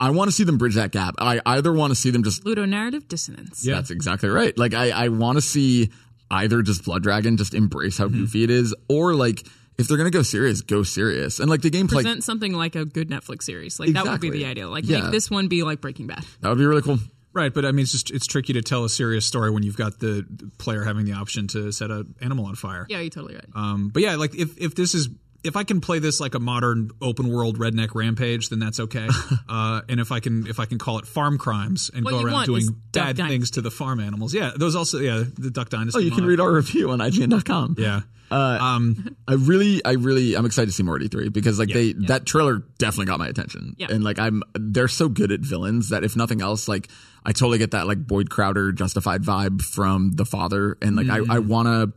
[0.00, 1.14] I want to see them bridge that gap.
[1.18, 2.44] I either want to see them just.
[2.44, 3.64] Ludonarrative dissonance.
[3.64, 3.76] Yeah.
[3.76, 4.56] That's exactly right.
[4.58, 5.90] Like, I, I want to see
[6.30, 9.46] either just Blood Dragon just embrace how goofy it is, or like
[9.78, 11.38] if they're gonna go serious, go serious.
[11.40, 13.78] And like the gameplay, Present something like a good Netflix series.
[13.78, 14.68] Like that would be the ideal.
[14.70, 15.02] Like Yeah.
[15.02, 16.24] make this one be like Breaking Bad.
[16.40, 16.98] that would be really cool.
[17.32, 19.76] Right, but I mean, it's just it's tricky to tell a serious story when you've
[19.76, 20.24] got the
[20.58, 22.86] player having the option to set an animal on fire.
[22.88, 23.48] Yeah, you're totally right.
[23.56, 25.08] Um, but yeah, like if if this is
[25.44, 29.08] if I can play this like a modern open world redneck rampage, then that's okay.
[29.48, 32.22] uh, and if I can if I can call it farm crimes and What go
[32.22, 33.28] around doing bad Dynasty.
[33.34, 35.98] things to the farm animals, yeah, those also yeah the Duck Dynasty.
[35.98, 37.76] Oh, you can read our review on IGN.com.
[37.78, 38.00] yeah.
[38.30, 41.92] Uh, Um, I really, I really, I'm excited to see more D3 because like they,
[42.08, 43.76] that trailer definitely got my attention.
[43.78, 43.88] Yeah.
[43.90, 46.88] And like I'm, they're so good at villains that if nothing else, like
[47.24, 50.76] I totally get that like Boyd Crowder justified vibe from The Father.
[50.80, 51.46] And like I, I Mm.
[51.48, 51.92] want to,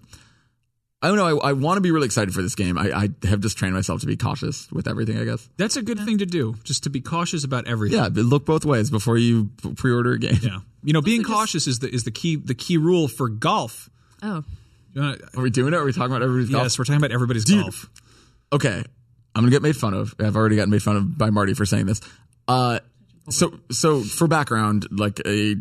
[1.01, 2.75] I don't know, I, I want to be really excited for this game.
[2.77, 5.47] I, I have just trained myself to be cautious with everything, I guess.
[5.57, 7.99] that's a good thing to do, just to be cautious about everything.
[7.99, 10.39] Yeah, look both ways before you pre-order a game.
[10.41, 10.59] Yeah.
[10.83, 13.89] You know, being cautious is the is the key the key rule for golf.
[14.23, 14.43] Oh.
[14.93, 15.77] You wanna- Are we doing it?
[15.77, 16.63] Are we talking about everybody's golf?
[16.63, 17.61] yes, we're talking about everybody's Dude.
[17.61, 17.89] golf.
[18.53, 18.83] okay,
[19.35, 20.15] I'm gonna get made fun of.
[20.19, 22.01] I've already gotten made fun of by Marty for saying this.
[22.47, 22.79] Uh,
[23.29, 25.55] so so for background, like a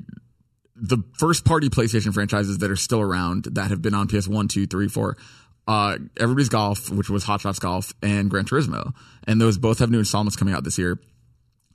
[0.77, 4.49] the first party PlayStation franchises that are still around that have been on PS one,
[4.49, 5.17] two, three, four.
[5.67, 8.95] Uh, Everybody's Golf, which was Hot Shots Golf, and Gran Turismo,
[9.27, 11.01] and those both have new installments coming out this year.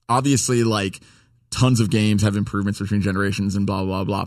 [0.07, 1.01] Obviously, like
[1.49, 4.25] tons of games have improvements between generations and blah blah blah.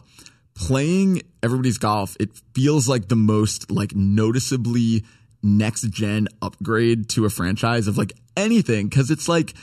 [0.55, 5.05] Playing Everybody's Golf, it feels like the most like noticeably
[5.43, 9.55] next gen upgrade to a franchise of like anything because it's like,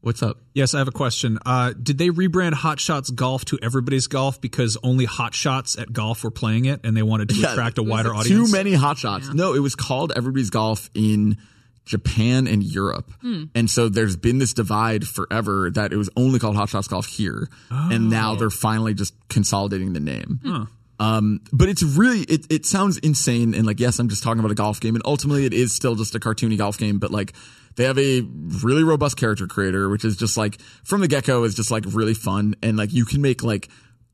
[0.00, 0.38] what's up?
[0.54, 1.38] Yes, I have a question.
[1.44, 5.92] Uh, did they rebrand Hot Shots Golf to Everybody's Golf because only Hot Shots at
[5.92, 8.50] golf were playing it and they wanted to Yeah, attract a wider Too audience?
[8.50, 9.32] Too many hot shots.
[9.32, 11.36] No, it was called Everybody's Golf in
[11.84, 13.12] Japan and Europe.
[13.54, 17.06] And so there's been this divide forever that it was only called Hot Shots Golf
[17.06, 17.48] here.
[17.70, 20.68] And now they're finally just consolidating the name.
[20.98, 23.54] Um, but it's really, it, it sounds insane.
[23.54, 24.94] And like, yes, I'm just talking about a golf game.
[24.94, 27.34] And ultimately it is still just a cartoony golf game, but like,
[27.76, 31.44] they have a really robust character creator, which is just like from the get go
[31.44, 32.54] is just like really fun.
[32.62, 33.68] And like, you can make like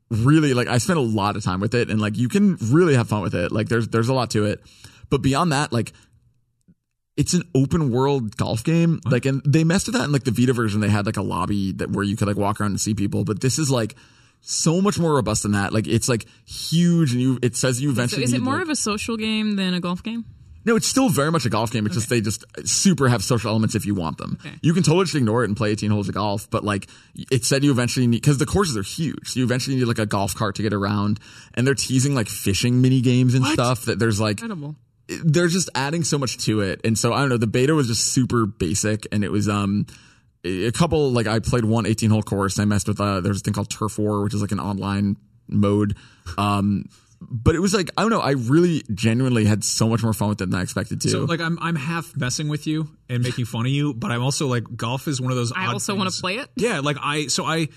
[0.09, 2.95] really like I spent a lot of time with it and like you can really
[2.95, 3.51] have fun with it.
[3.51, 4.61] Like there's there's a lot to it.
[5.09, 5.93] But beyond that, like
[7.15, 8.99] it's an open world golf game.
[9.05, 10.81] Like and they messed with that in like the Vita version.
[10.81, 13.23] They had like a lobby that where you could like walk around and see people.
[13.23, 13.95] But this is like
[14.45, 15.73] so much more robust than that.
[15.73, 18.63] Like it's like huge and you it says you So eventually is it more like-
[18.63, 20.25] of a social game than a golf game?
[20.65, 21.85] no, it's still very much a golf game.
[21.85, 24.37] It's just they just super have social elements if you want them.
[24.39, 24.55] Okay.
[24.61, 26.87] You can totally just ignore it and play 18 holes of golf, but like
[27.31, 29.27] it said you eventually need because the courses are huge.
[29.31, 31.19] So you eventually need like a golf cart to get around,
[31.53, 33.85] and they're teasing like fishing mini games and stuff.
[33.85, 34.75] That there's like Incredible.
[35.07, 37.37] they're just adding so much to it, and so I don't know.
[37.37, 39.85] The beta was just super basic, and it was um
[40.43, 42.59] a couple like I played one 18 hole course.
[42.59, 45.17] I messed with uh there's a thing called Turf War, which is like an online
[45.47, 45.97] mode.
[46.37, 46.85] Um,
[47.21, 48.19] but it was like I don't know.
[48.19, 51.09] I really genuinely had so much more fun with it than I expected to.
[51.09, 54.21] So like I'm I'm half messing with you and making fun of you, but I'm
[54.21, 55.51] also like golf is one of those.
[55.51, 56.49] I odd also wanna play it.
[56.55, 57.69] Yeah, like I so I.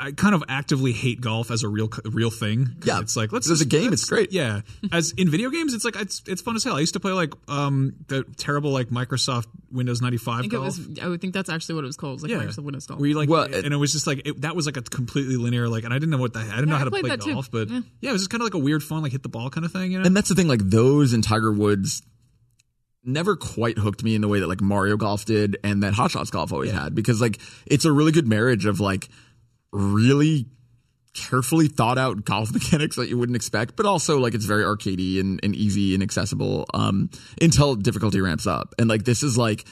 [0.00, 2.66] I, I kind of actively hate golf as a real real thing.
[2.66, 3.00] 'cause Yeah.
[3.00, 4.32] it's like let's As a game, it's great.
[4.32, 6.76] Yeah, as in video games, it's like it's it's fun as hell.
[6.76, 10.52] I used to play like um the terrible like Microsoft Windows 95 I five think
[10.52, 10.66] it golf.
[10.66, 10.98] was.
[11.00, 12.12] I would think that's actually what it was called.
[12.12, 13.00] It was like yeah, Microsoft Windows Golf.
[13.00, 15.36] Where you like, Well, and it was just like it, that was like a completely
[15.36, 17.02] linear like, and I didn't know what the I didn't know how I to play
[17.02, 17.34] that too.
[17.34, 17.80] golf, but Yeah.
[18.00, 18.10] yeah.
[18.10, 19.72] it was just kind of like a weird fun like hit the ball kind of
[19.72, 19.92] thing.
[19.92, 20.48] You know, and that's the thing.
[20.48, 22.02] Like those and Tiger Woods
[23.06, 26.10] never quite hooked me in the way that like Mario Golf did, and that Hot
[26.10, 26.94] Shots Golf always had.
[26.94, 29.08] Because like it's a really good marriage of like
[29.74, 30.46] really
[31.12, 35.20] carefully thought out golf mechanics that you wouldn't expect, but also like it's very arcadey
[35.20, 37.10] and, and easy and accessible um,
[37.40, 38.74] until difficulty ramps up.
[38.78, 39.64] And like this is like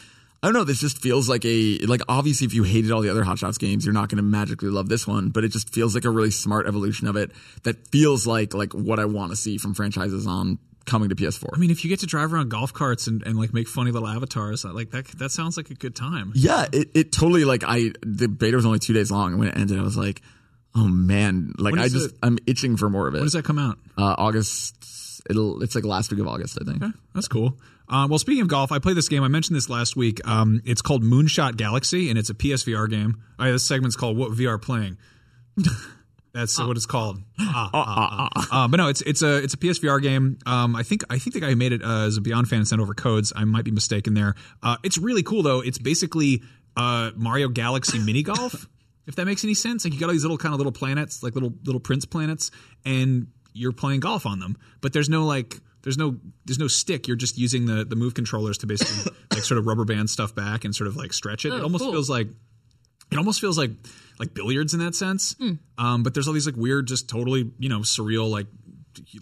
[0.42, 3.10] I don't know, this just feels like a like obviously if you hated all the
[3.10, 5.72] other Hot Shots games, you're not going to magically love this one, but it just
[5.72, 7.30] feels like a really smart evolution of it
[7.62, 11.50] that feels like like what I want to see from franchises on coming to PS4.
[11.54, 13.90] I mean, if you get to drive around golf carts and, and like make funny
[13.90, 16.32] little avatars, like that that sounds like a good time.
[16.34, 19.48] Yeah, it, it totally like I the beta was only two days long, and when
[19.48, 20.22] it ended, I was like,
[20.74, 23.18] oh man, like I just it- I'm itching for more of it.
[23.18, 23.78] When does that come out?
[23.96, 24.76] Uh, August
[25.30, 26.82] it'll it's like last week of August, I think.
[26.82, 27.58] Okay, that's cool.
[27.88, 29.22] Uh, well, speaking of golf, I played this game.
[29.22, 30.26] I mentioned this last week.
[30.26, 33.22] Um, it's called Moonshot Galaxy, and it's a PSVR game.
[33.38, 34.96] Uh, this segment's called "What VR Playing."
[36.34, 37.20] That's what it's called.
[37.38, 38.28] Ah.
[38.50, 40.38] Uh, but no, it's it's a it's a PSVR game.
[40.46, 42.58] Um, I think I think the guy who made it uh, is a Beyond fan
[42.60, 43.32] and sent over codes.
[43.36, 44.34] I might be mistaken there.
[44.62, 45.60] Uh, it's really cool though.
[45.60, 46.42] It's basically
[46.76, 48.66] uh, Mario Galaxy mini golf.
[49.06, 51.22] if that makes any sense, like you got all these little kind of little planets,
[51.22, 52.50] like little little prince planets,
[52.86, 54.56] and you're playing golf on them.
[54.80, 56.16] But there's no like there's no
[56.46, 57.08] there's no stick.
[57.08, 60.34] You're just using the the move controllers to basically like sort of rubber band stuff
[60.34, 61.48] back and sort of like stretch it.
[61.52, 61.92] it Oh, almost cool.
[61.92, 62.28] feels like
[63.12, 63.70] it almost feels like
[64.18, 65.34] like billiards in that sense.
[65.38, 65.52] Hmm.
[65.78, 68.46] Um, but there's all these like weird, just totally you know surreal like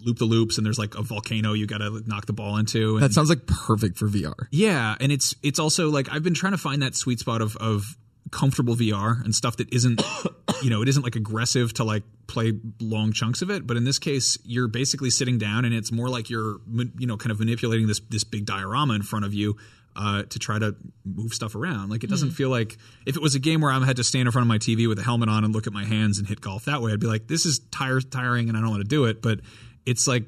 [0.04, 2.96] loop the loops, and there's like a volcano you got to knock the ball into.
[2.96, 4.34] And, That sounds like perfect for VR.
[4.50, 7.56] yeah, and it's it's also like I've been trying to find that sweet spot of
[7.56, 7.96] of
[8.30, 10.00] comfortable VR and stuff that isn't
[10.62, 13.82] you know it isn't like aggressive to like play long chunks of it but in
[13.82, 16.58] this case you're basically sitting down and it's more like you're
[16.98, 19.56] you know kind of manipulating this this big diorama in front of you
[19.96, 20.74] uh, to try to
[21.04, 23.84] move stuff around like it doesn't feel like if it was a game where I
[23.84, 25.72] had to stand in front of my TV with a helmet on and look at
[25.72, 28.56] my hands and hit golf that way I'd be like this is tire- tiring and
[28.56, 29.40] I don't want to do it but
[29.84, 30.24] it's like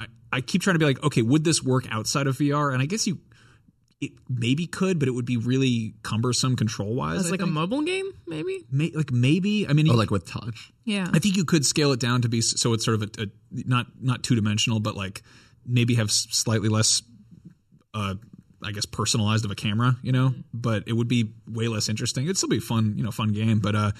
[0.00, 2.72] I, I keep trying to be like, okay, would this work outside of VR?
[2.72, 3.18] And I guess you,
[4.00, 7.20] it maybe could, but it would be really cumbersome control wise.
[7.20, 8.64] It's like a mobile game, maybe.
[8.70, 9.68] May, like maybe.
[9.68, 10.72] I mean, Oh, like with touch.
[10.84, 11.08] Yeah.
[11.12, 13.26] I think you could scale it down to be so it's sort of a, a
[13.52, 15.22] not not two dimensional, but like
[15.64, 17.02] maybe have slightly less,
[17.94, 18.14] uh,
[18.64, 20.34] I guess personalized of a camera, you know.
[20.52, 22.24] But it would be way less interesting.
[22.24, 23.60] It'd still be a fun, you know, fun game.
[23.60, 23.92] But uh,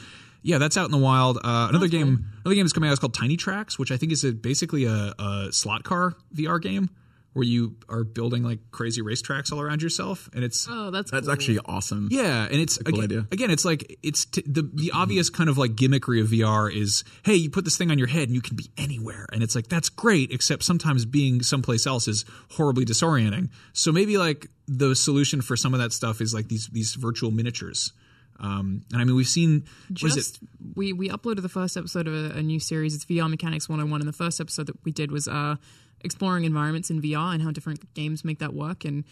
[0.43, 1.39] yeah, that's out in the wild.
[1.39, 2.93] Uh, another game, another game is coming out.
[2.93, 6.61] It's called Tiny Tracks, which I think is a, basically a, a slot car VR
[6.61, 6.91] game
[7.35, 11.27] where you are building like crazy racetracks all around yourself, and it's oh, that's That's
[11.27, 11.33] cool.
[11.33, 12.09] actually awesome.
[12.11, 13.27] yeah, and it's cool again, idea.
[13.33, 17.05] again, it's like it's t- the the obvious kind of like gimmickry of VR is,
[17.25, 19.55] hey, you put this thing on your head and you can be anywhere, and it's
[19.55, 23.51] like that's great, except sometimes being someplace else is horribly disorienting.
[23.73, 27.31] So maybe like the solution for some of that stuff is like these these virtual
[27.31, 27.93] miniatures.
[28.41, 30.49] Um, and I mean, we've seen just it?
[30.75, 32.95] we we uploaded the first episode of a, a new series.
[32.95, 35.57] It's VR Mechanics 101, and the first episode that we did was uh,
[36.05, 38.85] exploring environments in VR and how different games make that work.
[38.85, 39.05] And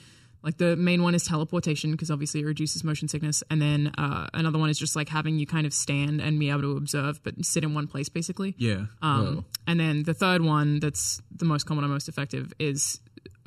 [0.43, 4.27] like the main one is teleportation because obviously it reduces motion sickness, and then uh,
[4.35, 7.23] another one is just like having you kind of stand and be able to observe,
[7.23, 8.55] but sit in one place basically.
[8.59, 13.01] Yeah, Um, and then the third one that's the most common and most effective is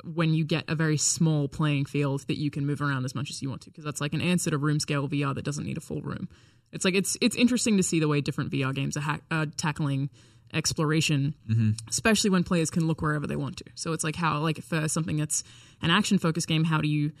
[0.04, 3.28] when you get a very small playing field that you can move around as much
[3.28, 5.64] as you want to because that's like an answer to room scale VR that doesn't
[5.64, 6.28] need a full room.
[6.72, 9.46] It's like it's it's interesting to see the way different VR games are ha- uh,
[9.56, 10.08] tackling
[10.56, 11.70] exploration, mm-hmm.
[11.88, 13.64] especially when players can look wherever they want to.
[13.74, 15.44] So it's like how like for something that's
[15.82, 17.12] an action focused game, how do you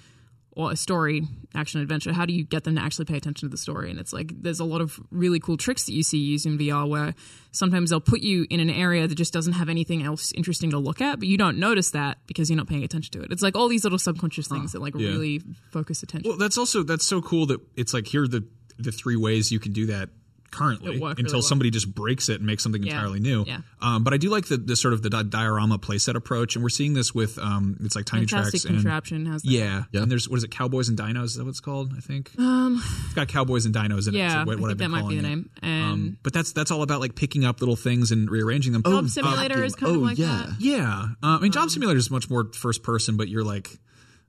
[0.56, 1.22] or a story
[1.54, 4.00] action adventure how do you get them to actually pay attention to the story and
[4.00, 6.88] it's like there's a lot of really cool tricks that you see used in vr
[6.88, 7.14] where
[7.52, 10.78] sometimes they'll put you in an area that just doesn't have anything else interesting to
[10.78, 13.42] look at but you don't notice that because you're not paying attention to it it's
[13.42, 15.10] like all these little subconscious things ah, that like Yeah.
[15.10, 18.44] really focus attention Well, that's also that's so cool that it's like here are the
[18.78, 20.08] the three ways you can do that
[20.50, 21.42] currently It until really well.
[21.42, 22.92] somebody just breaks it and makes something Yeah.
[22.94, 23.44] entirely new.
[23.46, 23.60] Yeah.
[23.82, 26.62] Um, but I do like the, the sort of the di- diorama playset approach, and
[26.62, 29.50] we're seeing this with um, it's like tiny fantastic tracks and contraption has that.
[29.50, 30.02] yeah, Yeah.
[30.02, 31.24] And there's what is it, Cowboys and Dinos?
[31.24, 31.92] Is that what it's called?
[31.96, 32.30] I think.
[32.38, 34.18] Um, it's got Cowboys and Dinos in it.
[34.18, 35.28] yeah so what, i what think I've that been might be calling the it.
[35.28, 38.72] name and Um, but that's that's all about like picking up little things and rearranging
[38.72, 38.82] them.
[38.82, 40.46] job simulator is kind oh, of like yeah.
[40.48, 43.78] that Yeah, uh, I mean, Job Simulator is much more first person, but you're like,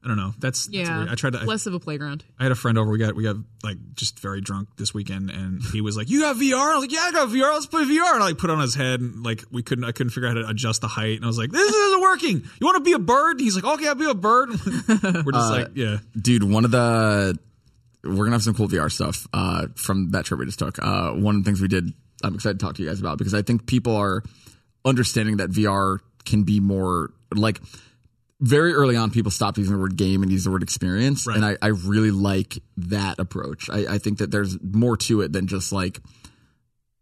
[0.07, 0.33] I don't know.
[0.39, 1.09] That's, that's yeah weird.
[1.09, 1.39] I tried to.
[1.39, 2.89] I- less of a playground I had a friend over.
[2.89, 6.21] We got we got like just very drunk this weekend, and he was like, "You
[6.21, 7.51] got VR?" I was like, "Yeah, I got VR.
[7.51, 9.83] Let's play VR." And I like put it on his head, and like we couldn't.
[9.83, 12.01] I couldn't figure out how to adjust the height, and I was like, "This isn't
[12.01, 12.37] working.
[12.37, 14.49] You want to be a bird?" And he's like, "Okay, I'll be a bird."
[14.87, 17.37] We're just like, yeah, dude one of the
[18.03, 21.11] we're gonna have some cool vr stuff uh from that trip we just took uh
[21.11, 21.91] one of the things we did
[22.23, 24.23] i'm excited to talk to you guys about because i think people are
[24.85, 27.59] understanding that vr can be more like
[28.39, 31.35] very early on people stopped using the word game and used the word experience Right.
[31.37, 35.33] and I, I really like that approach I, I think that there's more to it
[35.33, 35.99] than just like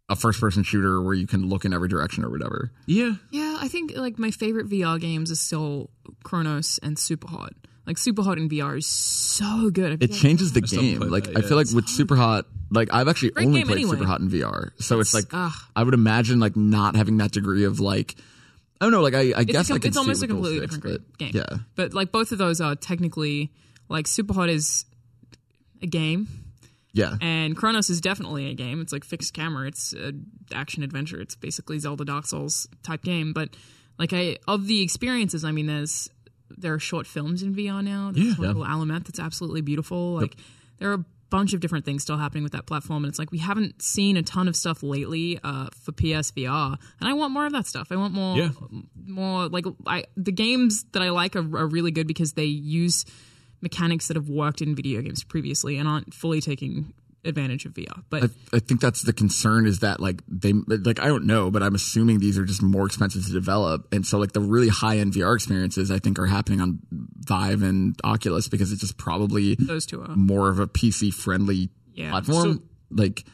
[0.08, 3.14] a first person shooter where you can look in every direction or whatever yeah.
[3.32, 5.90] Yeah, I think like my favorite VR games is still
[6.24, 7.50] Chronos and Superhot.
[7.88, 10.02] Like Superhot in VR is so good.
[10.02, 11.00] It like- changes the still game.
[11.02, 11.48] Like that I yet.
[11.50, 13.92] feel like with Super Hot, like I've actually Great only played anyway.
[13.98, 15.52] Super Hot in VR, so it's like ugh.
[15.76, 18.16] I would imagine like not having that degree of like
[18.82, 20.44] I don't know, like I, I guess com- I it's almost a it with dual
[20.44, 21.32] completely sticks, different but game.
[21.34, 23.52] Yeah, But like both of those are technically
[23.90, 24.86] like Superhot is
[25.82, 26.28] a game
[26.94, 28.80] yeah, and Chronos is definitely a game.
[28.80, 29.68] It's like fixed camera.
[29.68, 31.20] It's an action adventure.
[31.20, 33.34] It's basically Zelda Dark Souls type game.
[33.34, 33.50] But
[34.00, 36.10] like I of the experiences, I mean, there's
[36.58, 38.12] there are short films in VR now.
[38.14, 38.34] There's Yeah.
[38.46, 40.14] one called Allumette that's absolutely beautiful.
[40.14, 40.38] Like
[40.78, 43.40] there are bunch of different things still happening with that platform, and it's like we
[43.40, 47.52] haven't seen a ton of stuff lately uh, for PSVR, and I want more of
[47.54, 47.88] that stuff.
[47.92, 48.50] I want more, Yeah.
[49.06, 53.06] more like I the games that I like are, are really good because they use
[53.62, 56.94] mechanics that have worked in video games previously and aren't fully taking
[57.26, 58.04] advantage of VR.
[58.10, 61.52] But I, I think that's the concern is that like they like I don't know,
[61.52, 64.70] but I'm assuming these are just more expensive to develop, and so like the really
[64.70, 68.98] high end VR experiences I think are happening on Vive and Oculus because it's just
[68.98, 72.12] probably those two are more of a PC friendly Yeah.
[72.12, 72.64] platform.
[72.92, 73.26] like,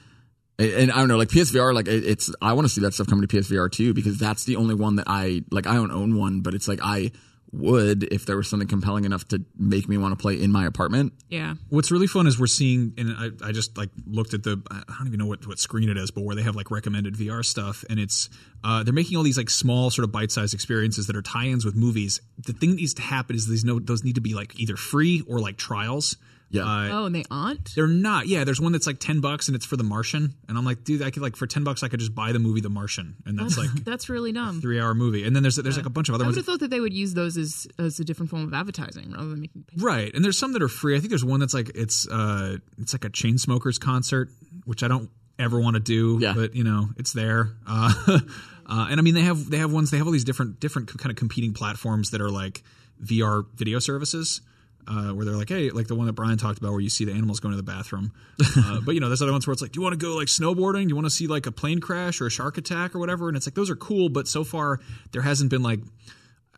[0.58, 3.08] and and I don't know, like PSVR, like it's I want to see that stuff
[3.08, 5.68] coming to PSVR too because that's the only one that I like.
[5.68, 7.12] I don't own one, but it's like I
[7.54, 10.66] would if there was something compelling enough to make me want to play in my
[10.66, 11.14] apartment.
[11.30, 11.56] yeah.
[11.70, 14.84] What's really fun is we're seeing, and I, I just like looked at the, I
[14.98, 17.44] don't even know what, what screen it is, but where they have like recommended VR
[17.44, 18.30] stuff, and it's
[18.64, 21.76] uh, they're making all these like small sort of bite-sized experiences that are tie-ins with
[21.76, 22.22] movies.
[22.38, 24.78] The thing that needs to happen is these no those need to be like either
[24.78, 26.18] free or like trials.
[26.52, 26.64] Yeah.
[26.64, 27.74] Uh, Oh, and they aren't.
[27.76, 28.28] they're not.
[28.28, 30.84] Yeah, there's one that's like ten bucks and it's for The Martian, and I'm like,
[30.84, 33.16] dude, I could like for ten bucks I could just buy the movie The Martian,
[33.26, 34.60] and that's like That's really dumb.
[34.62, 35.24] three-hour movie.
[35.26, 36.36] And then there's there's like a bunch of other ones.
[36.38, 36.48] I ones.
[36.48, 39.12] would have thought that they would use those as as a different form of advertising
[39.12, 39.64] rather than making.
[39.64, 39.76] Pay.
[39.84, 40.96] Right, and there's some that are free.
[40.96, 44.30] I think there's one that's like it's uh it's like a Chainsmokers concert,
[44.66, 46.34] which I don't ever want to do, Yeah.
[46.34, 47.50] but you know it's there.
[47.66, 47.94] Uh,
[48.68, 50.98] uh, and I mean they have they have ones they have all these different different
[50.98, 52.62] kind of competing platforms that are like
[53.04, 54.42] VR video services.
[54.88, 57.06] Uh, where they're like, hey, like the one that Brian talked about, where you see
[57.06, 58.12] the animals going to the bathroom.
[58.58, 60.16] Uh, but you know, there's other ones where it's like, do you want to go
[60.16, 60.84] like snowboarding?
[60.84, 63.28] Do you want to see like a plane crash or a shark attack or whatever?
[63.28, 64.80] And it's like those are cool, but so far
[65.12, 65.80] there hasn't been like,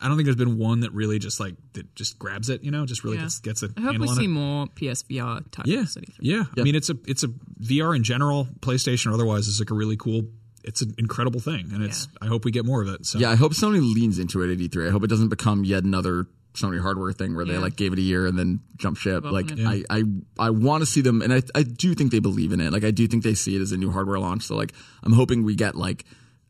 [0.01, 2.63] I don't think there's been one that really just like that just grabs it.
[2.63, 3.23] You know, just really Yeah.
[3.23, 4.27] gets gets a I hope we on see it.
[4.29, 5.65] more PSVR type.
[5.67, 6.13] Yeah, at E3.
[6.19, 6.43] yeah.
[6.57, 9.75] I mean, it's a it's a VR in general, PlayStation or otherwise, is like a
[9.75, 10.23] really cool.
[10.65, 12.07] It's an incredible thing, and it's.
[12.21, 13.05] I hope we get more of it.
[13.05, 14.87] So Yeah, I hope Sony leans into it at E3.
[14.87, 17.99] I hope it doesn't become yet another Sony hardware thing where they like gave it
[17.99, 19.25] a year and then jump ship.
[19.25, 19.65] Up Like it.
[19.65, 20.03] I, I,
[20.37, 22.71] I want to see them, and I, I do think they believe in it.
[22.71, 24.43] Like I do think they see it as a new hardware launch.
[24.43, 24.71] So like
[25.03, 26.05] I'm hoping we get like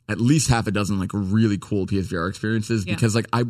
[0.09, 2.95] at least half a dozen like really cool PSVR experiences Yeah.
[2.95, 3.43] because like I.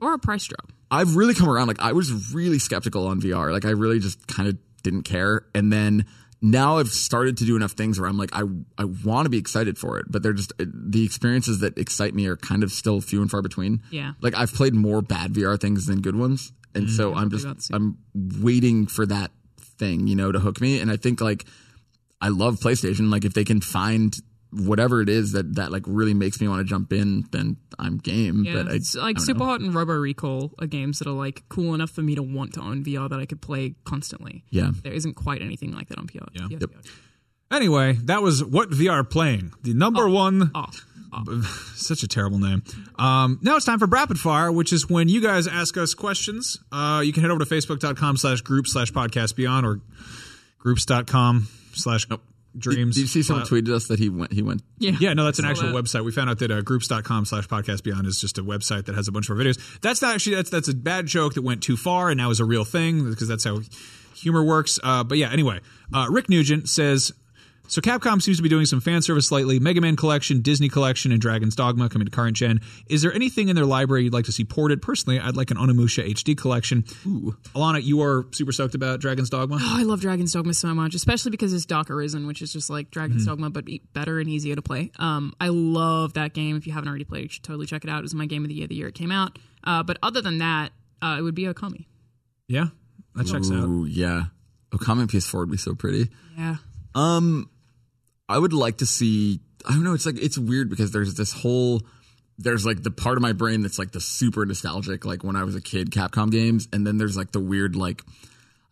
[0.00, 0.72] Or a price drop.
[0.90, 1.68] I've really come around.
[1.68, 3.52] Like I was really skeptical on VR.
[3.52, 5.46] Like I really just kind of didn't care.
[5.54, 6.06] And then
[6.44, 8.42] now I've started to do enough things where I'm like, I
[8.76, 12.26] I want to be excited for it, but they're just the experiences that excite me
[12.26, 13.82] are kind of still few and far between.
[13.90, 14.12] Yeah.
[14.20, 17.16] Like I've played more bad VR things than good ones, and so mm.
[17.16, 17.96] I'm just about the same.
[18.12, 19.30] I'm waiting for that
[19.78, 20.80] thing, you know, to hook me.
[20.80, 21.46] And I think like
[22.20, 23.10] I love PlayStation.
[23.10, 24.14] Like if they can find
[24.54, 27.98] whatever it is that that like really makes me want to jump in, then I'm
[27.98, 28.44] game.
[28.44, 29.44] Yeah, but I, it's like I don't know.
[29.44, 32.54] Superhot and Robo Recall are games that are like cool enough for me to want
[32.54, 34.44] to own VR that I could play constantly.
[34.50, 34.70] Yeah.
[34.82, 36.24] There isn't quite anything like that on PR.
[36.32, 36.42] Yeah.
[36.42, 36.60] PSVR.
[36.60, 36.70] Yep.
[37.50, 39.52] Anyway, that was what VR playing.
[39.62, 40.50] The number one.
[40.54, 40.66] Oh,
[41.74, 42.62] Such a terrible name.
[42.98, 46.58] Um, now it's time for Rapid Fire, which is when you guys ask us questions.
[46.72, 49.80] Uh, you can head over to facebook.com slash group slash podcast beyond or
[50.58, 52.08] groups.com slash
[52.56, 52.94] dreams.
[52.96, 54.32] Did you see someone Uh, tweeted us that he went?
[54.32, 54.62] He went.
[54.78, 54.92] yeah.
[55.00, 55.84] Yeah, no, that's an actual that.
[55.84, 56.04] website.
[56.04, 59.08] We found out that uh, groups.com slash podcast beyond is just a website that has
[59.08, 59.58] a bunch of our videos.
[59.80, 62.40] That's not actually, that's, that's a bad joke that went too far and now is
[62.40, 63.60] a real thing because that's how
[64.16, 64.78] humor works.
[64.82, 65.60] Uh, but yeah, anyway,
[65.92, 67.12] uh, Rick Nugent says,
[67.66, 69.58] so Capcom seems to be doing some fan service lately.
[69.58, 72.60] Mega Man Collection, Disney Collection, and Dragon's Dogma coming to current gen.
[72.88, 74.82] Is there anything in their library you'd like to see ported?
[74.82, 76.84] Personally, I'd like an Onimusha HD collection.
[77.06, 77.36] Ooh.
[77.54, 79.56] Alanah, you are super stoked about Dragon's Dogma?
[79.60, 82.68] Oh, I love Dragon's Dogma so much, especially because it's Dark Arisen, which is just
[82.70, 83.30] like Dragon's Mm-hmm.
[83.30, 84.90] Dogma, but e- better and easier to play.
[84.98, 86.56] Um, I love that game.
[86.56, 88.00] If you haven't already played it, you should totally check it out.
[88.00, 89.38] It was my game of the year the year it came out.
[89.64, 91.86] Uh, but other than that, uh, it would be Okami.
[92.48, 92.66] Yeah,
[93.14, 93.68] that checks out.
[93.88, 94.24] Yeah.
[94.72, 96.10] Okami on PS4 would be so pretty.
[96.36, 96.56] Yeah.
[96.94, 97.48] Um,
[98.28, 99.40] I would like to see.
[99.66, 99.94] I don't know.
[99.94, 101.82] It's like it's weird because there's this whole.
[102.36, 105.44] There's like the part of my brain that's like the super nostalgic, like when I
[105.44, 108.02] was a kid, Capcom games, and then there's like the weird, like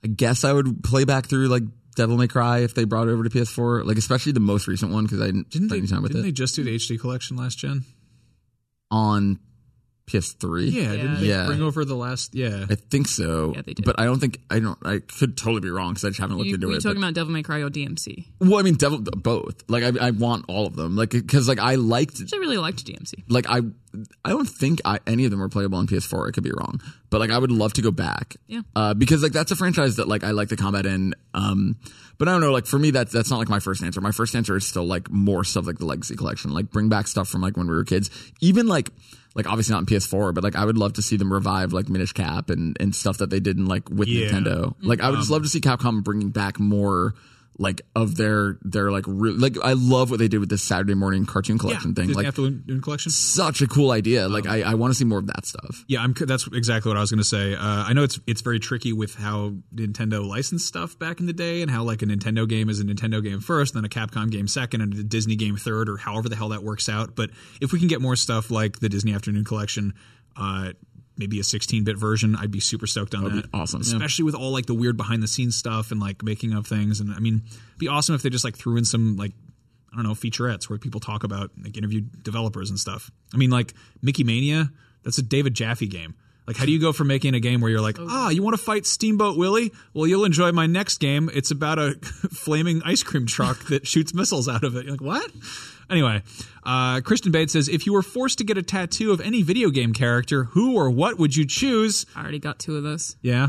[0.04, 1.62] I guess I would play back through like
[1.94, 4.90] Devil May Cry if they brought it over to PS4, like especially the most recent
[4.90, 6.14] one because I didn't, Didn't spend they, any time with it.
[6.14, 7.84] didn't they just do the HD collection last gen?
[8.90, 9.38] on
[10.06, 10.70] PS3.
[10.70, 11.46] Yeah, didn't they Yeah.
[11.46, 12.34] bring over the last?
[12.34, 13.52] Yeah, I think so.
[13.54, 13.84] Yeah, they did.
[13.84, 14.78] But I don't think I don't.
[14.84, 16.82] I could totally be wrong because I just haven't looked You, into were you it.
[16.82, 18.26] talking but- about Devil May Cry or DMC?
[18.40, 19.62] well, I mean, Devil both.
[19.68, 20.96] Like I, I want all of them.
[20.96, 23.14] Like because like I liked I really liked DMC.
[23.28, 23.60] like I
[24.24, 26.28] I don't think I, any of them were playable on PS4.
[26.28, 26.80] I could be wrong,
[27.10, 28.36] but like I would love to go back.
[28.48, 28.62] Yeah.
[28.74, 31.14] Uh, because like that's a franchise that like I like the combat in.
[31.34, 31.76] Um,
[32.18, 32.52] but I don't know.
[32.52, 34.00] Like for me, that's that's not like my first answer.
[34.00, 36.52] My first answer is still like more stuff like the Legacy Collection.
[36.52, 38.10] Like bring back stuff from like when we were kids.
[38.40, 38.90] Even like
[39.34, 41.88] like obviously not in PS4, but like I would love to see them revive like
[41.88, 44.28] Minish Cap and and stuff that they did in like with Yeah.
[44.30, 44.74] Nintendo.
[44.82, 47.14] Like I would just um, love to see Capcom bringing back more
[47.58, 50.94] like of their their like re- like I love what they did with this Saturday
[50.94, 52.06] morning cartoon collection thing.
[52.08, 53.10] Disney Like Afternoon collection.
[53.12, 54.28] such a cool idea.
[54.28, 55.84] Like I, I want to see more of that stuff.
[55.86, 56.14] Yeah, I'm.
[56.14, 57.54] That's exactly what I was going to say.
[57.54, 61.32] Uh, I know it's it's very tricky with how Nintendo licensed stuff back in the
[61.32, 64.30] day, and how like a Nintendo game is a Nintendo game first, then a Capcom
[64.30, 67.14] game second, and a Disney game third, or however the hell that works out.
[67.14, 67.30] But
[67.60, 69.94] if we can get more stuff like the Disney Afternoon Collection,
[70.36, 70.72] uh,
[71.22, 73.52] maybe a 16-bit version, I'd be super stoked on That'd that.
[73.52, 73.92] be awesome, yeah.
[73.92, 76.98] especially with all like the weird behind the scenes stuff and like making of things.
[77.00, 79.32] And I mean, it'd be awesome if they just like threw in some like
[79.92, 83.10] I don't know, featurettes where people talk about like interview developers and stuff.
[83.32, 84.70] I mean, like Mickey Mania,
[85.04, 86.14] that's a David Jaffe game.
[86.46, 88.56] Like, how do you go from making a game where you're like, ah, you want
[88.56, 89.70] to fight Steamboat Willie?
[89.94, 91.30] Well, you'll enjoy my next game.
[91.32, 91.94] It's about a
[92.32, 94.84] flaming ice cream truck that shoots missiles out of it.
[94.84, 95.30] You're like, what?
[95.92, 96.22] Anyway,
[96.64, 99.68] uh, Christian Bates says, if you were forced to get a tattoo of any video
[99.68, 102.06] game character, who or what would you choose?
[102.16, 103.14] I already got two of those.
[103.20, 103.48] Yeah.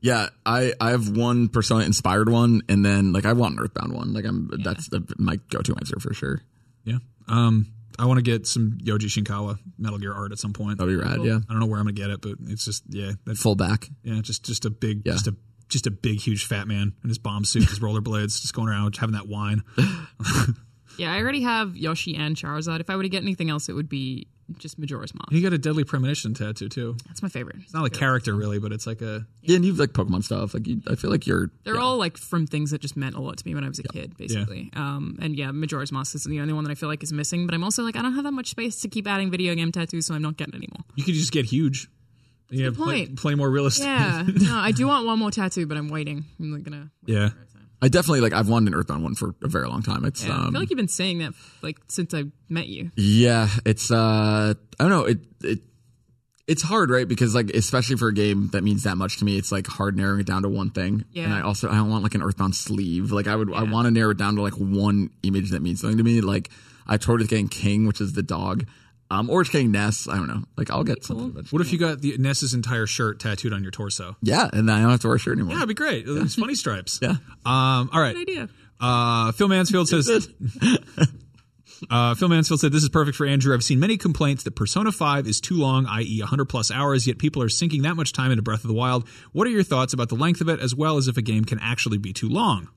[0.00, 3.94] Yeah, I, I have one Persona inspired one, and then like I want an Earthbound
[3.94, 4.12] one.
[4.12, 6.42] Like I'm that's the, my go to answer for sure.
[6.84, 6.98] Yeah.
[7.26, 10.76] Um, I want to get some Yoji Shinkawa Metal Gear art at some point.
[10.76, 11.22] That'd be rad.
[11.22, 13.54] Yeah, I don't know where I'm gonna get it, but it's just yeah, that's full
[13.54, 13.88] back.
[14.02, 15.12] yeah, just just a big, Yeah.
[15.12, 15.36] just a
[15.70, 18.94] just a big, huge fat man in his bomb suit, his rollerblades, just going around
[18.96, 19.62] having that wine.
[20.98, 22.80] Yeah, I already have Yoshi and Charizard.
[22.80, 24.28] If I were to get anything else, it would be
[24.58, 25.32] just Majora's Mask.
[25.32, 26.96] You got a deadly premonition tattoo too.
[27.06, 27.56] That's my favorite.
[27.60, 30.54] It's not a character really, but it's like a Yeah, and you've like Pokemon stuff.
[30.54, 31.50] Like you, I feel like you're.
[31.64, 31.80] They're yeah.
[31.80, 33.84] all like from things that just meant a lot to me when I was a
[33.84, 34.70] kid, basically.
[34.74, 37.46] Um, and yeah, Majora's Mask is the only one that I feel like is missing.
[37.46, 39.72] But I'm also like, I don't have that much space to keep adding video game
[39.72, 40.84] tattoos, so I'm not getting anymore.
[40.94, 41.88] you could just get huge.
[42.50, 43.18] Yeah, good play, point.
[43.18, 43.86] play more realistic.
[43.86, 46.24] Yeah, no, I do want one more tattoo, but I'm waiting.
[46.38, 46.90] I'm like gonna.
[47.06, 47.30] yeah.
[47.84, 48.32] I definitely like.
[48.32, 50.06] I've wanted an Earthbound one for a very long time.
[50.06, 52.90] It's Yeah, I um, feel like you've been saying that like since I met you.
[52.96, 55.04] yeah, it's uh, I don't know.
[55.04, 55.58] It it
[56.46, 57.06] it's hard, right?
[57.06, 59.98] Because like, especially for a game that means that much to me, it's like hard
[59.98, 61.04] narrowing it down to one thing.
[61.12, 61.24] Yeah.
[61.24, 63.12] And I also I don't want like an Earthbound sleeve.
[63.12, 65.82] Like I would I want to narrow it down to like one image that means
[65.82, 66.22] something to me.
[66.22, 66.48] Like
[66.86, 68.66] I with getting King, which is the dog,
[69.10, 70.08] um, or just getting Ness.
[70.08, 70.44] I don't know.
[70.56, 71.26] Like I'll get something.
[71.26, 71.58] eventually.
[71.58, 74.16] What if you got the Ness's entire shirt tattooed on your torso?
[74.22, 75.52] Yeah, and then I don't have to wear a shirt anymore.
[75.52, 76.04] Yeah, it'd be great.
[76.06, 76.98] It's funny stripes.
[77.02, 77.16] Yeah.
[77.44, 77.90] Um.
[77.92, 78.14] All right.
[78.14, 78.48] Good idea.
[78.80, 80.28] Uh, Phil Mansfield says.
[81.90, 83.52] Uh, Phil Mansfield said, This is perfect for Andrew.
[83.52, 87.18] I've seen many complaints that Persona 5 is too long, i.e., 100 plus hours, yet
[87.18, 89.06] people are sinking that much time into Breath of the Wild.
[89.32, 91.44] What are your thoughts about the length of it, as well as if a game
[91.44, 92.68] can actually be too long?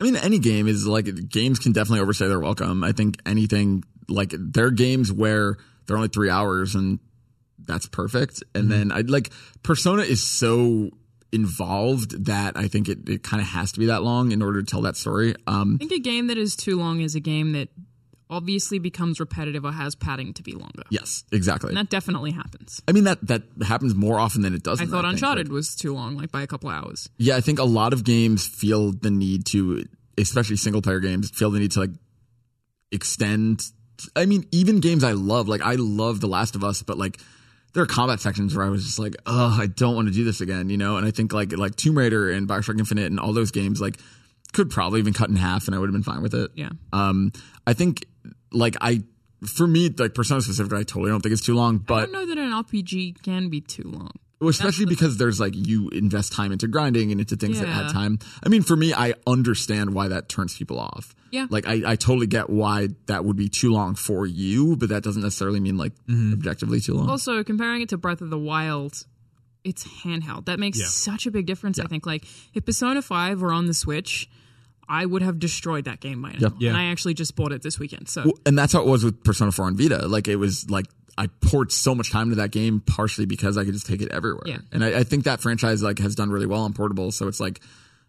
[0.00, 2.82] I mean, any game is like games can definitely overstay their welcome.
[2.82, 6.98] I think anything like there are games where they're only three hours and
[7.58, 8.42] that's perfect.
[8.54, 9.30] And then I like
[9.62, 10.90] Persona is so
[11.30, 14.60] involved that I think it, it kind of has to be that long in order
[14.62, 15.34] to tell that story.
[15.46, 17.68] Um, I think a game that is too long is a game that
[18.28, 20.82] obviously becomes repetitive or has padding to be longer.
[20.90, 21.68] yes, exactly.
[21.68, 22.80] And that definitely happens.
[22.88, 24.86] I mean that that happens more often than it doesn't.
[24.86, 25.14] I thought think.
[25.14, 27.08] Uncharted Like, was too long, like by a couple hours.
[27.18, 29.84] yeah, I think a lot of games feel the need to,
[30.18, 31.90] especially single player games, feel the need to like
[32.90, 33.62] extend.
[34.16, 37.18] I mean, even games I love, like I love The Last of Us, but like
[37.74, 40.24] there are combat sections where I was just like, oh, I don't want to do
[40.24, 40.96] this again, you know.
[40.96, 43.98] And I think like like Tomb Raider and Bioshock Infinite and all those games like
[44.52, 46.50] could probably even cut in half, and I would have been fine with it.
[46.54, 46.70] Yeah.
[46.92, 47.32] Um,
[47.66, 48.04] I think
[48.52, 49.02] like I,
[49.46, 52.12] for me, like Persona specifically, I totally don't think it's too long, but I don't
[52.12, 54.10] know that an RPG can be too long.
[54.40, 57.90] well, especially because there's like you invest time into grinding and into things that add
[57.92, 58.18] time.
[58.44, 61.14] I mean, for me, I understand why that turns people off.
[61.32, 61.46] Yeah.
[61.50, 65.02] Like I, I totally get why that would be too long for you, but that
[65.02, 66.34] doesn't necessarily mean like mm-hmm.
[66.34, 67.08] objectively too long.
[67.08, 69.04] Also, comparing it to Breath of the Wild,
[69.64, 70.44] it's handheld.
[70.44, 70.86] That makes Yeah.
[70.86, 72.04] such a big difference, I think.
[72.04, 72.24] Like,
[72.54, 74.28] if Persona 5 were on the Switch,
[74.88, 76.38] I would have destroyed that game by now.
[76.40, 76.52] Yep.
[76.58, 76.68] Yeah.
[76.68, 78.08] And I actually just bought it this weekend.
[78.08, 80.06] So, Well, and that's how it was with Persona 4 on Vita.
[80.06, 83.64] Like it was like I poured so much time into that game partially because I
[83.64, 84.44] could just take it everywhere.
[84.46, 84.58] Yeah.
[84.72, 87.10] And I, I think that franchise like has done really well on portable.
[87.12, 87.60] So it's like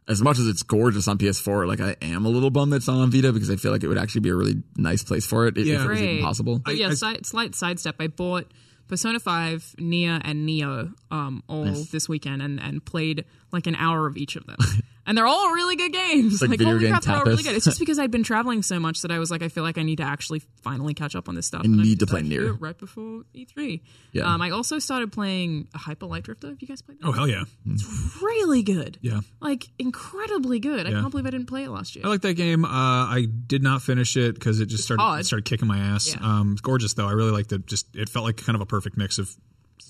[0.08, 2.88] as much as it's gorgeous on PS4, like I am a little bummed that it's
[2.88, 5.26] not on Vita because I feel like it would actually be a really nice place
[5.26, 5.84] for it if Yeah.
[5.84, 6.60] it was even possible.
[6.60, 7.96] But yeah, side, slight sidestep.
[8.00, 8.52] I bought
[8.90, 14.06] Persona 5, NieR, and Nioh um, all this weekend and, and played like an hour
[14.08, 14.58] of each of them.
[15.06, 16.42] and they're all really good games.
[16.42, 17.56] like video holy game crap, they're all really good.
[17.56, 19.78] It's just because I'd been traveling so much that I was like, I feel like
[19.78, 21.62] I need to actually finally catch up on this stuff.
[21.62, 23.82] I and I need to play NieR right before E3.
[24.12, 24.34] Yeah.
[24.34, 26.50] Um, I also started playing Hyper Light Drifter.
[26.50, 27.08] Have you guys played that?
[27.08, 27.44] Oh, hell yeah.
[27.66, 28.98] It's really good.
[29.02, 29.22] Yeah.
[29.42, 30.88] Like incredibly good.
[30.88, 32.06] I can't believe I didn't play it last year.
[32.06, 32.66] I like that game.
[32.66, 35.22] Uh, I did not finish it because it just started hard.
[35.22, 36.14] it started kicking my ass.
[36.16, 36.22] Yeah.
[36.22, 37.08] Um, it's gorgeous though.
[37.08, 37.66] I really liked it.
[37.66, 39.36] Just it felt like kind of a perfect mix of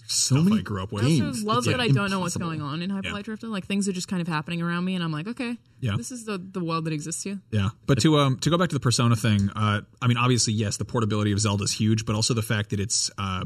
[0.08, 1.04] so many I grew up with.
[1.04, 3.14] I also love It's, that like, I don't know what's going on in Hyper Yeah.
[3.14, 3.47] Light Drifter.
[3.47, 5.95] Like things are just kind of happening around me, and I'm like, okay, Yeah.
[5.97, 7.39] this is the the world that exists here.
[7.51, 10.54] Yeah, but to um to go back to the Persona thing, uh, I mean, obviously,
[10.54, 13.45] yes, the portability of Zelda is huge, but also the fact that it's uh,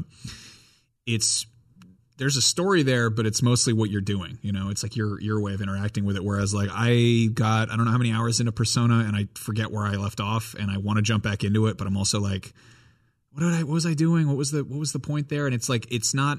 [1.06, 1.46] it's
[2.16, 4.38] there's a story there, but it's mostly what you're doing.
[4.42, 6.24] You know, it's like your your way of interacting with it.
[6.24, 9.70] Whereas like I got I don't know how many hours into Persona, and I forget
[9.70, 12.20] where I left off, and I want to jump back into it, but I'm also
[12.20, 12.52] like,
[13.38, 14.26] what did I what was I doing?
[14.28, 15.46] What was the what was the point there?
[15.46, 16.38] And it's like it's not.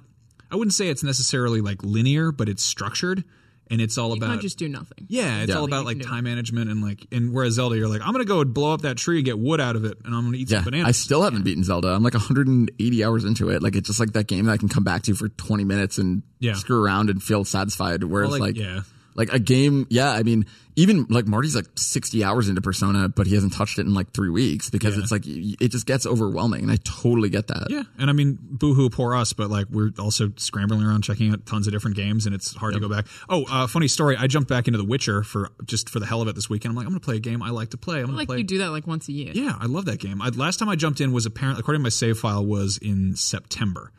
[0.51, 3.23] I wouldn't say it's necessarily like linear, but it's structured,
[3.69, 5.05] and it's all You about can't just do nothing.
[5.07, 5.57] yeah, it's Yeah.
[5.59, 8.41] all about like time management and like and whereas Zelda, you're like I'm gonna go
[8.41, 10.49] and blow up that tree and get wood out of it, and I'm gonna eat
[10.49, 10.87] Yeah, some bananas.
[10.87, 11.89] I still haven't beaten Zelda.
[11.89, 13.61] I'm like 180 hours into it.
[13.61, 15.97] Like it's just like that game that I can come back to for 20 minutes
[15.99, 16.53] and Yeah.
[16.53, 18.03] screw around and feel satisfied.
[18.03, 18.81] Whereas Well, like, like, yeah.
[19.15, 20.11] Like a game, yeah.
[20.11, 20.45] I mean,
[20.75, 24.11] even like Marty's like 60 hours into Persona, but he hasn't touched it in like
[24.13, 25.03] three weeks because Yeah.
[25.03, 27.67] it's like it just gets overwhelming, and I totally get that.
[27.69, 31.45] Yeah, and I mean, boohoo, poor us, but like we're also scrambling around checking out
[31.45, 33.07] tons of different games, and it's hard to go back.
[33.27, 34.15] Oh, uh, funny story!
[34.17, 36.71] I jumped back into The Witcher for just for the hell of it this weekend.
[36.71, 37.99] I'm like, I'm gonna play a game I like to play.
[37.99, 38.37] I'm gonna Like play.
[38.37, 39.33] you do that like once a year.
[39.35, 40.21] Yeah, I love that game.
[40.21, 43.15] I, last time I jumped in was apparently, according to my save file, was in
[43.17, 43.91] September.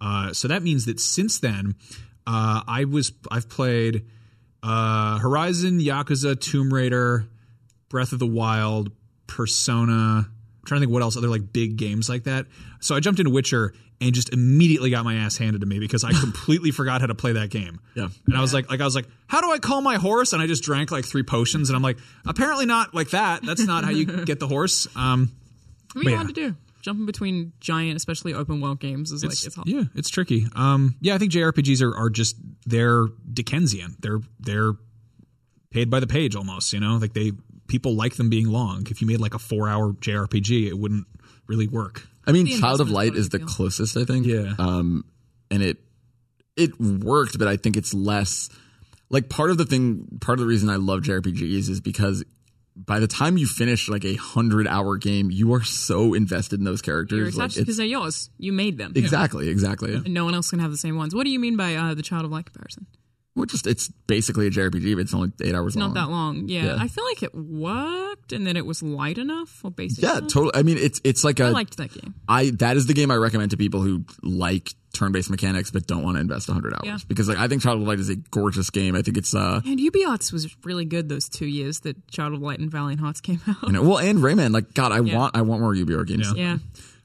[0.00, 1.76] Uh, so that means that since then,
[2.26, 4.04] uh, I was I've played
[4.64, 7.26] uh, Horizon, Yakuza, Tomb Raider,
[7.90, 8.90] Breath of the Wild,
[9.26, 10.26] Persona.
[10.26, 12.46] I'm trying to think what else other like big games like that.
[12.80, 16.02] So I jumped into Witcher and just immediately got my ass handed to me because
[16.04, 17.80] I completely forgot how to play that game.
[17.94, 18.08] Yeah.
[18.26, 20.32] And I was like, like I was like, how do I call my horse?
[20.32, 23.42] And I just drank like three potions, and I'm like, apparently not like that.
[23.42, 24.88] That's not how you get the horse.
[24.96, 25.30] Um,
[25.92, 26.16] What are But you yeah.
[26.16, 26.56] allowed to do?
[26.84, 29.66] Jumping between giant, especially open world games is like it's, it's hard.
[29.66, 30.46] yeah, it's tricky.
[30.54, 33.96] Um, yeah, I think JRPGs are, are just they're Dickensian.
[34.00, 34.72] They're they're
[35.70, 36.74] paid by the page almost.
[36.74, 37.32] You know, like they
[37.68, 38.86] people like them being long.
[38.90, 41.06] If you made like a four hour JRPG, it wouldn't
[41.46, 42.06] really work.
[42.26, 43.46] I mean, Child of Light is the feel.
[43.46, 44.26] closest, I think.
[44.26, 44.52] Yeah.
[44.58, 45.06] Um,
[45.50, 45.78] and it
[46.54, 48.50] it worked, but I think it's less
[49.08, 50.18] like part of the thing.
[50.20, 52.24] Part of the reason I love JRPGs is because
[52.76, 56.64] by the time you finish like a hundred hour game, you are so invested in
[56.64, 57.18] those characters.
[57.18, 58.30] You're like, attached because they're yours.
[58.38, 58.92] You made them.
[58.96, 59.94] exactly, exactly.
[59.94, 61.14] And no one else can have the same ones.
[61.14, 62.86] What do you mean by uh, the Child of Light comparison?
[63.36, 65.92] Well, just it's basically a JRPG, but it's only eight hours It's long.
[65.92, 66.48] not that long.
[66.48, 66.66] Yeah.
[66.66, 66.76] Yeah.
[66.78, 70.30] I feel like it worked and then it was light enough or basic Yeah, enough.
[70.30, 70.52] totally.
[70.54, 72.14] I mean, it's it's like a I liked that game.
[72.28, 76.04] I that is the game I recommend to people who like turn-based mechanics but don't
[76.04, 76.98] want to invest 100 hours Yeah.
[77.08, 78.94] because like I think Child of Light is a gorgeous game.
[78.94, 82.40] I think it's uh And UbiArts was really good those two years that Child of
[82.42, 83.56] Light and Valiant Hearts came out.
[83.64, 85.16] you know, well and Rayman like god I Yeah.
[85.18, 86.32] want I want more UBR games.
[86.36, 86.58] yeah.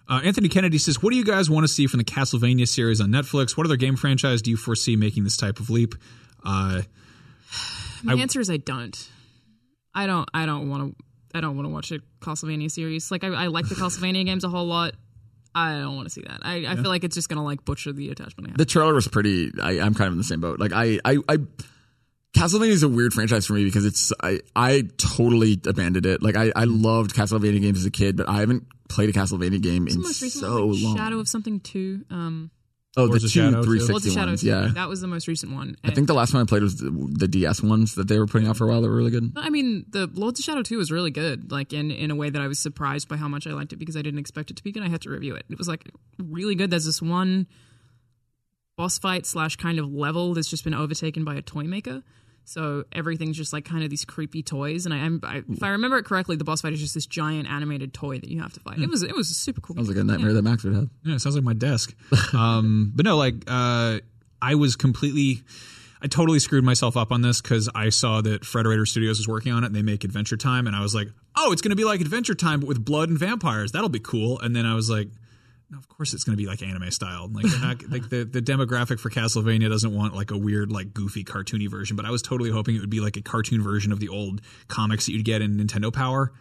[0.07, 2.99] Uh, Anthony Kennedy says, "What do you guys want to see from the Castlevania series
[2.99, 3.55] on Netflix?
[3.55, 5.93] What other game franchise do you foresee making this type of leap?"
[6.43, 6.81] Uh,
[8.03, 9.09] My answer is I don't.
[9.93, 10.29] I don't.
[10.33, 11.03] I don't want to.
[11.37, 13.11] I don't want to watch a Castlevania series.
[13.11, 14.93] Like I, I like the Castlevania games a whole lot.
[15.53, 16.39] I don't want to see that.
[16.43, 18.57] I, I feel like it's just gonna like butcher the attachment I have.
[18.57, 20.59] The trailer was pretty I I'm kind of in the same boat.
[20.59, 21.37] Like I I I
[22.35, 26.21] Castlevania is a weird franchise for me because it's I I totally abandoned it.
[26.21, 29.61] Like I I loved Castlevania games as a kid, but I haven't played a Castlevania
[29.61, 30.67] game What's in so?
[30.67, 30.97] Like long.
[30.97, 32.05] Shadow of something two.
[32.11, 32.51] Um,
[32.97, 34.41] oh, the two Shadow, 360 Lords ones.
[34.41, 34.47] 2.
[34.47, 34.71] Yeah.
[34.73, 35.75] that was the most recent one.
[35.83, 38.27] I think the last one I played was the, the DS ones that they were
[38.27, 39.33] putting out for a while that were really good.
[39.35, 42.29] I mean, the Lords of Shadow 2 was really good, like in, in a way
[42.29, 44.57] that I was surprised by how much I liked it because I didn't expect it
[44.57, 44.83] to be good.
[44.83, 45.45] I had to review it.
[45.49, 46.71] It was like really good.
[46.71, 47.47] There's this one
[48.75, 52.01] boss fight slash kind of level that's just been overtaken by a toy maker.
[52.45, 54.85] So everything's just like kind of these creepy toys.
[54.85, 57.05] And I, am I if I remember it correctly, the boss fight is just this
[57.05, 58.79] giant animated toy that you have to fight.
[58.79, 59.75] It was it was a super cool.
[59.75, 60.89] Sounds like a nightmare that Max would have.
[61.03, 61.95] Yeah, it sounds like my desk.
[62.33, 63.99] um, but no, like uh,
[64.41, 65.43] I was completely,
[66.01, 69.51] I totally screwed myself up on this because I saw that Frederator Studios was working
[69.51, 71.75] on it and they make Adventure Time, and I was like, oh, it's going to
[71.75, 73.71] be like Adventure Time but with blood and vampires.
[73.71, 74.39] That'll be cool.
[74.39, 75.09] And then I was like.
[75.71, 77.29] No, of course it's going to be like anime style.
[77.31, 80.95] Like, they're not, like the, the demographic for Castlevania doesn't want like a weird, like
[80.95, 81.95] goofy, cartoony version.
[81.95, 84.41] But I was totally hoping it would be like a cartoon version of the old
[84.67, 86.31] comics that you'd get in Nintendo Power.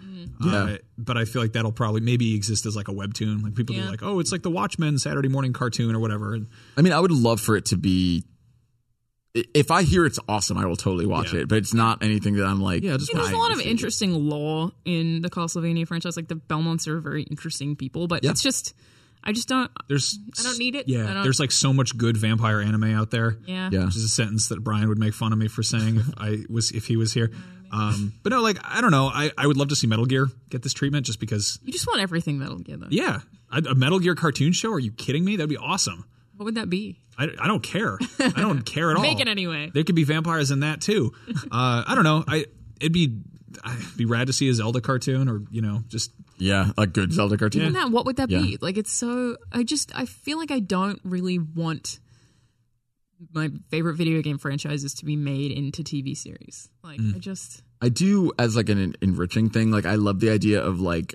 [0.43, 0.55] Yeah.
[0.55, 3.43] Uh, but I feel like that'll probably maybe exist as like a webtoon.
[3.43, 3.83] Like people Yeah.
[3.83, 6.39] be like, oh, it's like the Watchmen Saturday morning cartoon or whatever.
[6.79, 8.25] I mean, I would love for it to be.
[9.35, 11.41] If I hear it's awesome, I will totally watch Yeah.
[11.41, 11.49] it.
[11.49, 12.83] But it's not anything that I'm like.
[12.83, 13.69] Yeah, just Yeah, there's a lot of see.
[13.71, 16.17] interesting lore in the Castlevania franchise.
[16.17, 18.31] Like the Belmonts are very interesting people, but Yeah.
[18.31, 18.75] it's just
[19.25, 19.71] I just don't.
[19.89, 20.81] there's I don't need it.
[20.81, 23.37] I Yeah, don't- there's like so much good vampire anime out there.
[23.47, 23.69] Yeah.
[23.73, 23.85] Yeah.
[23.87, 26.39] Which is a sentence that Brian would make fun of me for saying if I
[26.49, 27.31] was if he was here.
[27.71, 29.09] Um, but no, like I don't know.
[29.13, 31.59] I, I would love to see Metal Gear get this treatment just because.
[31.63, 32.87] You just want everything Metal Gear, though.
[32.89, 33.21] Yeah,
[33.53, 34.73] a, a Metal Gear cartoon show?
[34.73, 35.37] Are you kidding me?
[35.37, 36.07] That'd be awesome.
[36.39, 36.99] What would that be?
[37.19, 37.99] I, I don't care.
[38.19, 39.03] I don't care at all.
[39.03, 39.71] Make it anyway.
[39.75, 41.13] There could be vampires in that too.
[41.53, 42.25] Uh, I don't know.
[42.27, 42.47] I
[42.81, 43.19] it'd be
[43.63, 47.13] I'd be rad to see a Zelda cartoon or you know just Yeah, a good
[47.13, 47.63] Zelda cartoon.
[47.63, 48.59] Even that, what would that be?
[48.61, 49.37] Like, it's so.
[49.53, 51.99] I just, I feel like I don't really want
[53.33, 56.69] my favorite video game franchises to be made into TV series.
[56.85, 57.17] Like, Mm.
[57.17, 57.63] I just.
[57.83, 59.71] I do as like an en- enriching thing.
[59.71, 61.15] Like I love the idea of like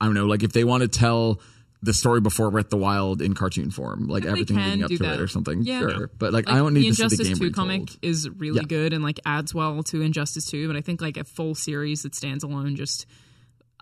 [0.00, 1.40] I don't know, like if they want to tell
[1.80, 4.98] the story before Breath of the Wild in cartoon form, like everything leading up to
[4.98, 5.14] that.
[5.14, 5.62] it or something.
[5.62, 5.80] Yeah.
[5.80, 7.54] Sure, but like, Like, I don't need the to see the Injustice game 2 retold.
[7.54, 8.66] comic is really Yeah.
[8.66, 12.02] good and like adds well to Injustice 2, but I think like a full series
[12.02, 13.06] that stands alone just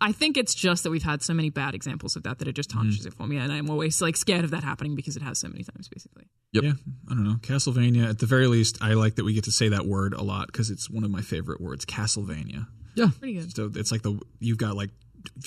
[0.01, 2.53] I think it's just that we've had so many bad examples of that that it
[2.53, 5.23] just tarnishes it for me, and I'm always like scared of that happening because it
[5.23, 6.25] has so many times, basically.
[6.53, 6.65] Yep.
[6.65, 6.73] Yeah,
[7.11, 7.37] I don't know.
[7.41, 8.09] Castlevania.
[8.09, 10.47] At the very least, I like that we get to say that word a lot
[10.47, 11.85] because it's one of my favorite words.
[11.85, 12.67] Castlevania.
[12.95, 13.55] Yeah, Pretty good.
[13.55, 14.91] So it's like the you've got like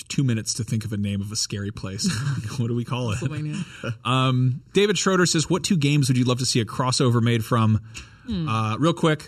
[0.08, 2.08] two minutes to think of a name of a scary place.
[2.58, 3.18] what do we call it?
[3.18, 3.56] Pennsylvania.
[4.04, 7.44] Um, David Schroeder says, "What two games would you love to see a crossover made
[7.44, 7.80] from?"
[8.26, 8.48] Hmm.
[8.48, 9.26] Uh, real quick,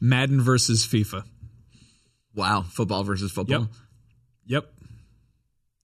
[0.00, 1.24] Madden versus FIFA.
[2.34, 3.62] Wow, football versus football.
[3.62, 3.68] Yep.
[4.48, 4.66] Yep.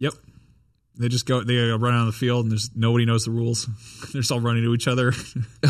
[0.01, 0.13] Yep.
[0.99, 1.43] They just go.
[1.43, 3.67] They uh, run on the field, and there's nobody knows the rules.
[4.13, 5.13] They're just all running to each other.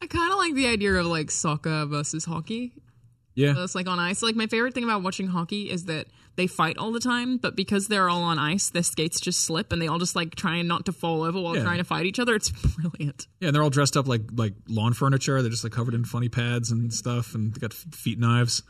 [0.00, 2.72] I kind of like the idea of like soccer versus hockey.
[3.34, 3.52] yeah.
[3.52, 4.22] That's like on ice.
[4.22, 7.54] Like my favorite thing about watching hockey is that they fight all the time, but
[7.54, 10.66] because they're all on ice, their skates just slip and they all just like trying
[10.66, 11.62] not to fall over while Yeah.
[11.62, 12.34] trying to fight each other.
[12.34, 13.26] It's brilliant.
[13.40, 15.40] Yeah, and they're all dressed up like like lawn furniture.
[15.42, 18.62] They're just like covered in funny pads and stuff, and they got feet knives.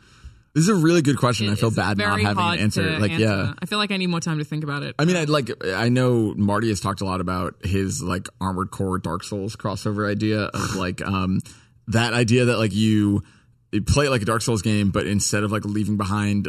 [0.55, 1.49] This is a really good question.
[1.49, 2.99] I feel It's bad not having hard an answer.
[2.99, 3.25] Like, answer.
[3.25, 3.53] yeah.
[3.59, 4.93] I feel like I need more time to think about it.
[4.99, 5.49] I mean, I'd like.
[5.65, 10.09] I know Marty has talked a lot about his like Armored Core Dark Souls crossover
[10.09, 11.39] idea of like um
[11.87, 13.23] that idea that like you,
[13.71, 16.47] you play it like a Dark Souls game, but instead of like leaving behind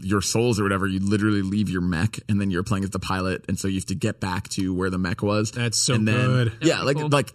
[0.00, 2.98] your souls or whatever, you literally leave your mech, and then you're playing as the
[2.98, 5.52] pilot, and so you have to get back to where the mech was.
[5.52, 6.52] That's so and then, good.
[6.60, 7.08] Yeah, That'd like cool.
[7.08, 7.32] like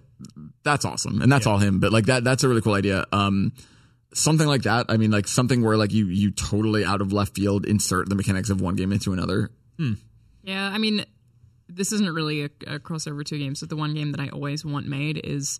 [0.63, 1.79] that's awesome, and that's all him.
[1.79, 3.05] But like that, that's a really cool idea.
[3.13, 3.53] Um,
[4.13, 4.87] something like that.
[4.89, 8.15] I mean, like something where like you you totally out of left field insert the
[8.15, 9.51] mechanics of one game into another.
[9.77, 9.93] Hmm.
[10.43, 11.05] Yeah, I mean,
[11.67, 14.65] this isn't really a, a crossover two games, but the one game that I always
[14.65, 15.59] want made is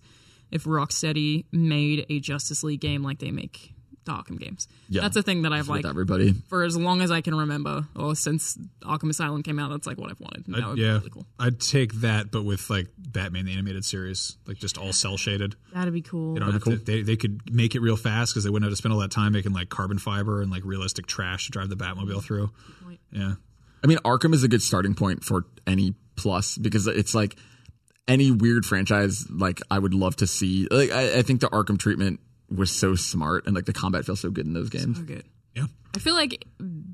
[0.50, 3.74] if Rocksteady made a Justice League game like they make
[4.04, 4.66] the Arkham games.
[4.88, 5.02] Yeah.
[5.02, 6.32] That's a thing that I've with like everybody.
[6.48, 9.70] for as long as I can remember, or since Arkham Asylum came out.
[9.70, 10.46] That's like what I've wanted.
[10.46, 11.26] And that would yeah, be really cool.
[11.38, 15.56] I'd take that, but with like Batman the animated series, like just all cell shaded.
[15.74, 16.34] That'd be cool.
[16.34, 18.72] They don't have to, they they could make it real fast because they wouldn't have
[18.72, 21.68] to spend all that time making like carbon fiber and like realistic trash to drive
[21.68, 22.50] the Batmobile through.
[23.12, 23.34] Yeah,
[23.82, 27.36] I mean, Arkham is a good starting point for any plus because it's like
[28.08, 29.28] any weird franchise.
[29.30, 30.66] Like I would love to see.
[30.70, 32.20] Like I, I think the Arkham treatment
[32.54, 34.98] was so smart, and like the combat feels so good in those games.
[34.98, 35.24] So good.
[35.54, 35.66] yeah.
[35.94, 36.46] I feel like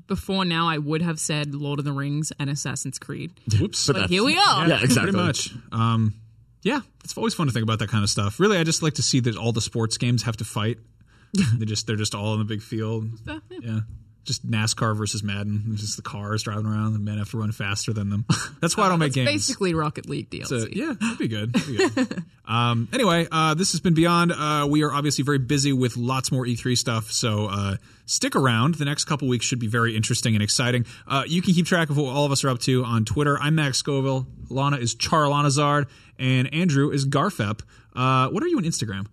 [0.07, 3.31] before now I would have said Lord of the Rings and Assassin's Creed.
[3.59, 3.87] Whoops.
[3.87, 4.67] But But here we are.
[4.67, 5.11] Yeah, exactly.
[5.11, 5.53] Pretty much.
[5.71, 6.15] Um,
[6.63, 8.39] yeah, it's always fun to think about that kind of stuff.
[8.39, 10.77] Really, I just like to see that all the sports games have to fight.
[11.57, 13.09] they just they're just all in the big field.
[13.25, 13.39] Yeah.
[13.49, 13.79] Yeah.
[14.27, 15.63] Just NASCAR versus Madden.
[15.71, 16.91] It's just the cars driving around.
[16.91, 18.25] The men have to run faster than them.
[18.61, 19.31] That's why I don't make games.
[19.31, 20.47] Basically, Rocket League DLC.
[20.47, 21.53] So, yeah, that'd be good.
[21.53, 22.23] That'd be good.
[22.45, 24.33] um, anyway, uh, this has been Beyond.
[24.33, 28.75] Uh, we are obviously very busy with lots more E3 stuff, so uh, stick around.
[28.75, 30.85] The next couple weeks should be very interesting and exciting.
[31.07, 33.39] Uh, you can keep track of what all of us are up to on Twitter.
[33.39, 34.27] I'm Max Scoville.
[34.49, 35.87] Lana is Charalanahzard,
[36.19, 37.61] and Andrew is Garfep.
[37.95, 39.07] Uh, what are you on Instagram?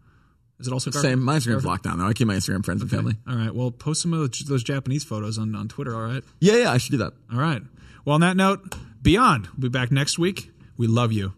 [0.60, 1.02] Is it also Garfep?
[1.02, 1.22] Same.
[1.22, 2.06] My Instagram's locked down though.
[2.06, 3.16] I keep my Instagram friends and family.
[3.28, 3.54] All right.
[3.54, 5.94] Well, post some of those- those Japanese photos on, on Twitter.
[5.94, 6.22] All right.
[6.40, 6.72] Yeah, yeah.
[6.72, 7.12] I should do that.
[7.32, 7.62] All right.
[8.04, 9.48] Well, on that note, Beyond.
[9.48, 10.50] We'll be back next week.
[10.78, 11.34] We love you.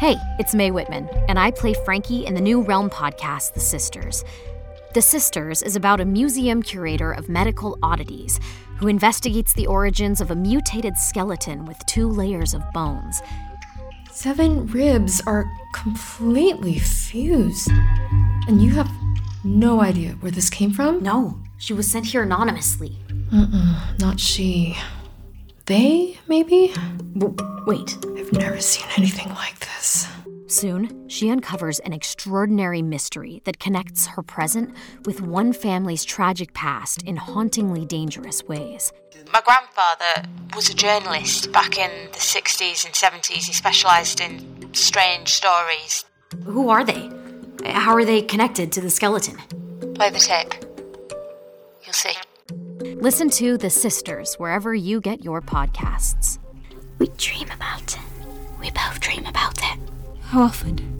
[0.00, 4.24] Hey, it's Mae Whitman, and I play Frankie in the new Realm podcast, The Sisters.
[4.94, 8.40] The Sisters is about a museum curator of medical oddities
[8.78, 13.22] who investigates the origins of a mutated skeleton with two layers of bones.
[14.12, 17.70] Seven ribs are completely fused.
[18.46, 18.90] And you have
[19.42, 21.02] no idea where this came from?
[21.02, 22.98] No, she was sent here anonymously.
[23.98, 24.76] Not she.
[25.64, 26.74] They, maybe?
[27.16, 27.34] W-
[27.66, 27.96] wait.
[28.18, 30.06] I've never seen anything like this.
[30.46, 34.74] Soon, she uncovers an extraordinary mystery that connects her present
[35.06, 38.92] with one family's tragic past in hauntingly dangerous ways.
[39.32, 43.44] My grandfather was a journalist back in the 60s and 70s.
[43.44, 46.04] He specialised in strange stories.
[46.44, 47.10] Who are they?
[47.64, 49.36] How are they connected to the skeleton?
[49.94, 50.52] Play the tape.
[51.82, 52.12] You'll see.
[53.00, 56.38] Listen to The Sisters wherever you get your podcasts.
[56.98, 58.02] We dream about it.
[58.60, 59.78] We both dream about it.
[60.24, 60.92] How often?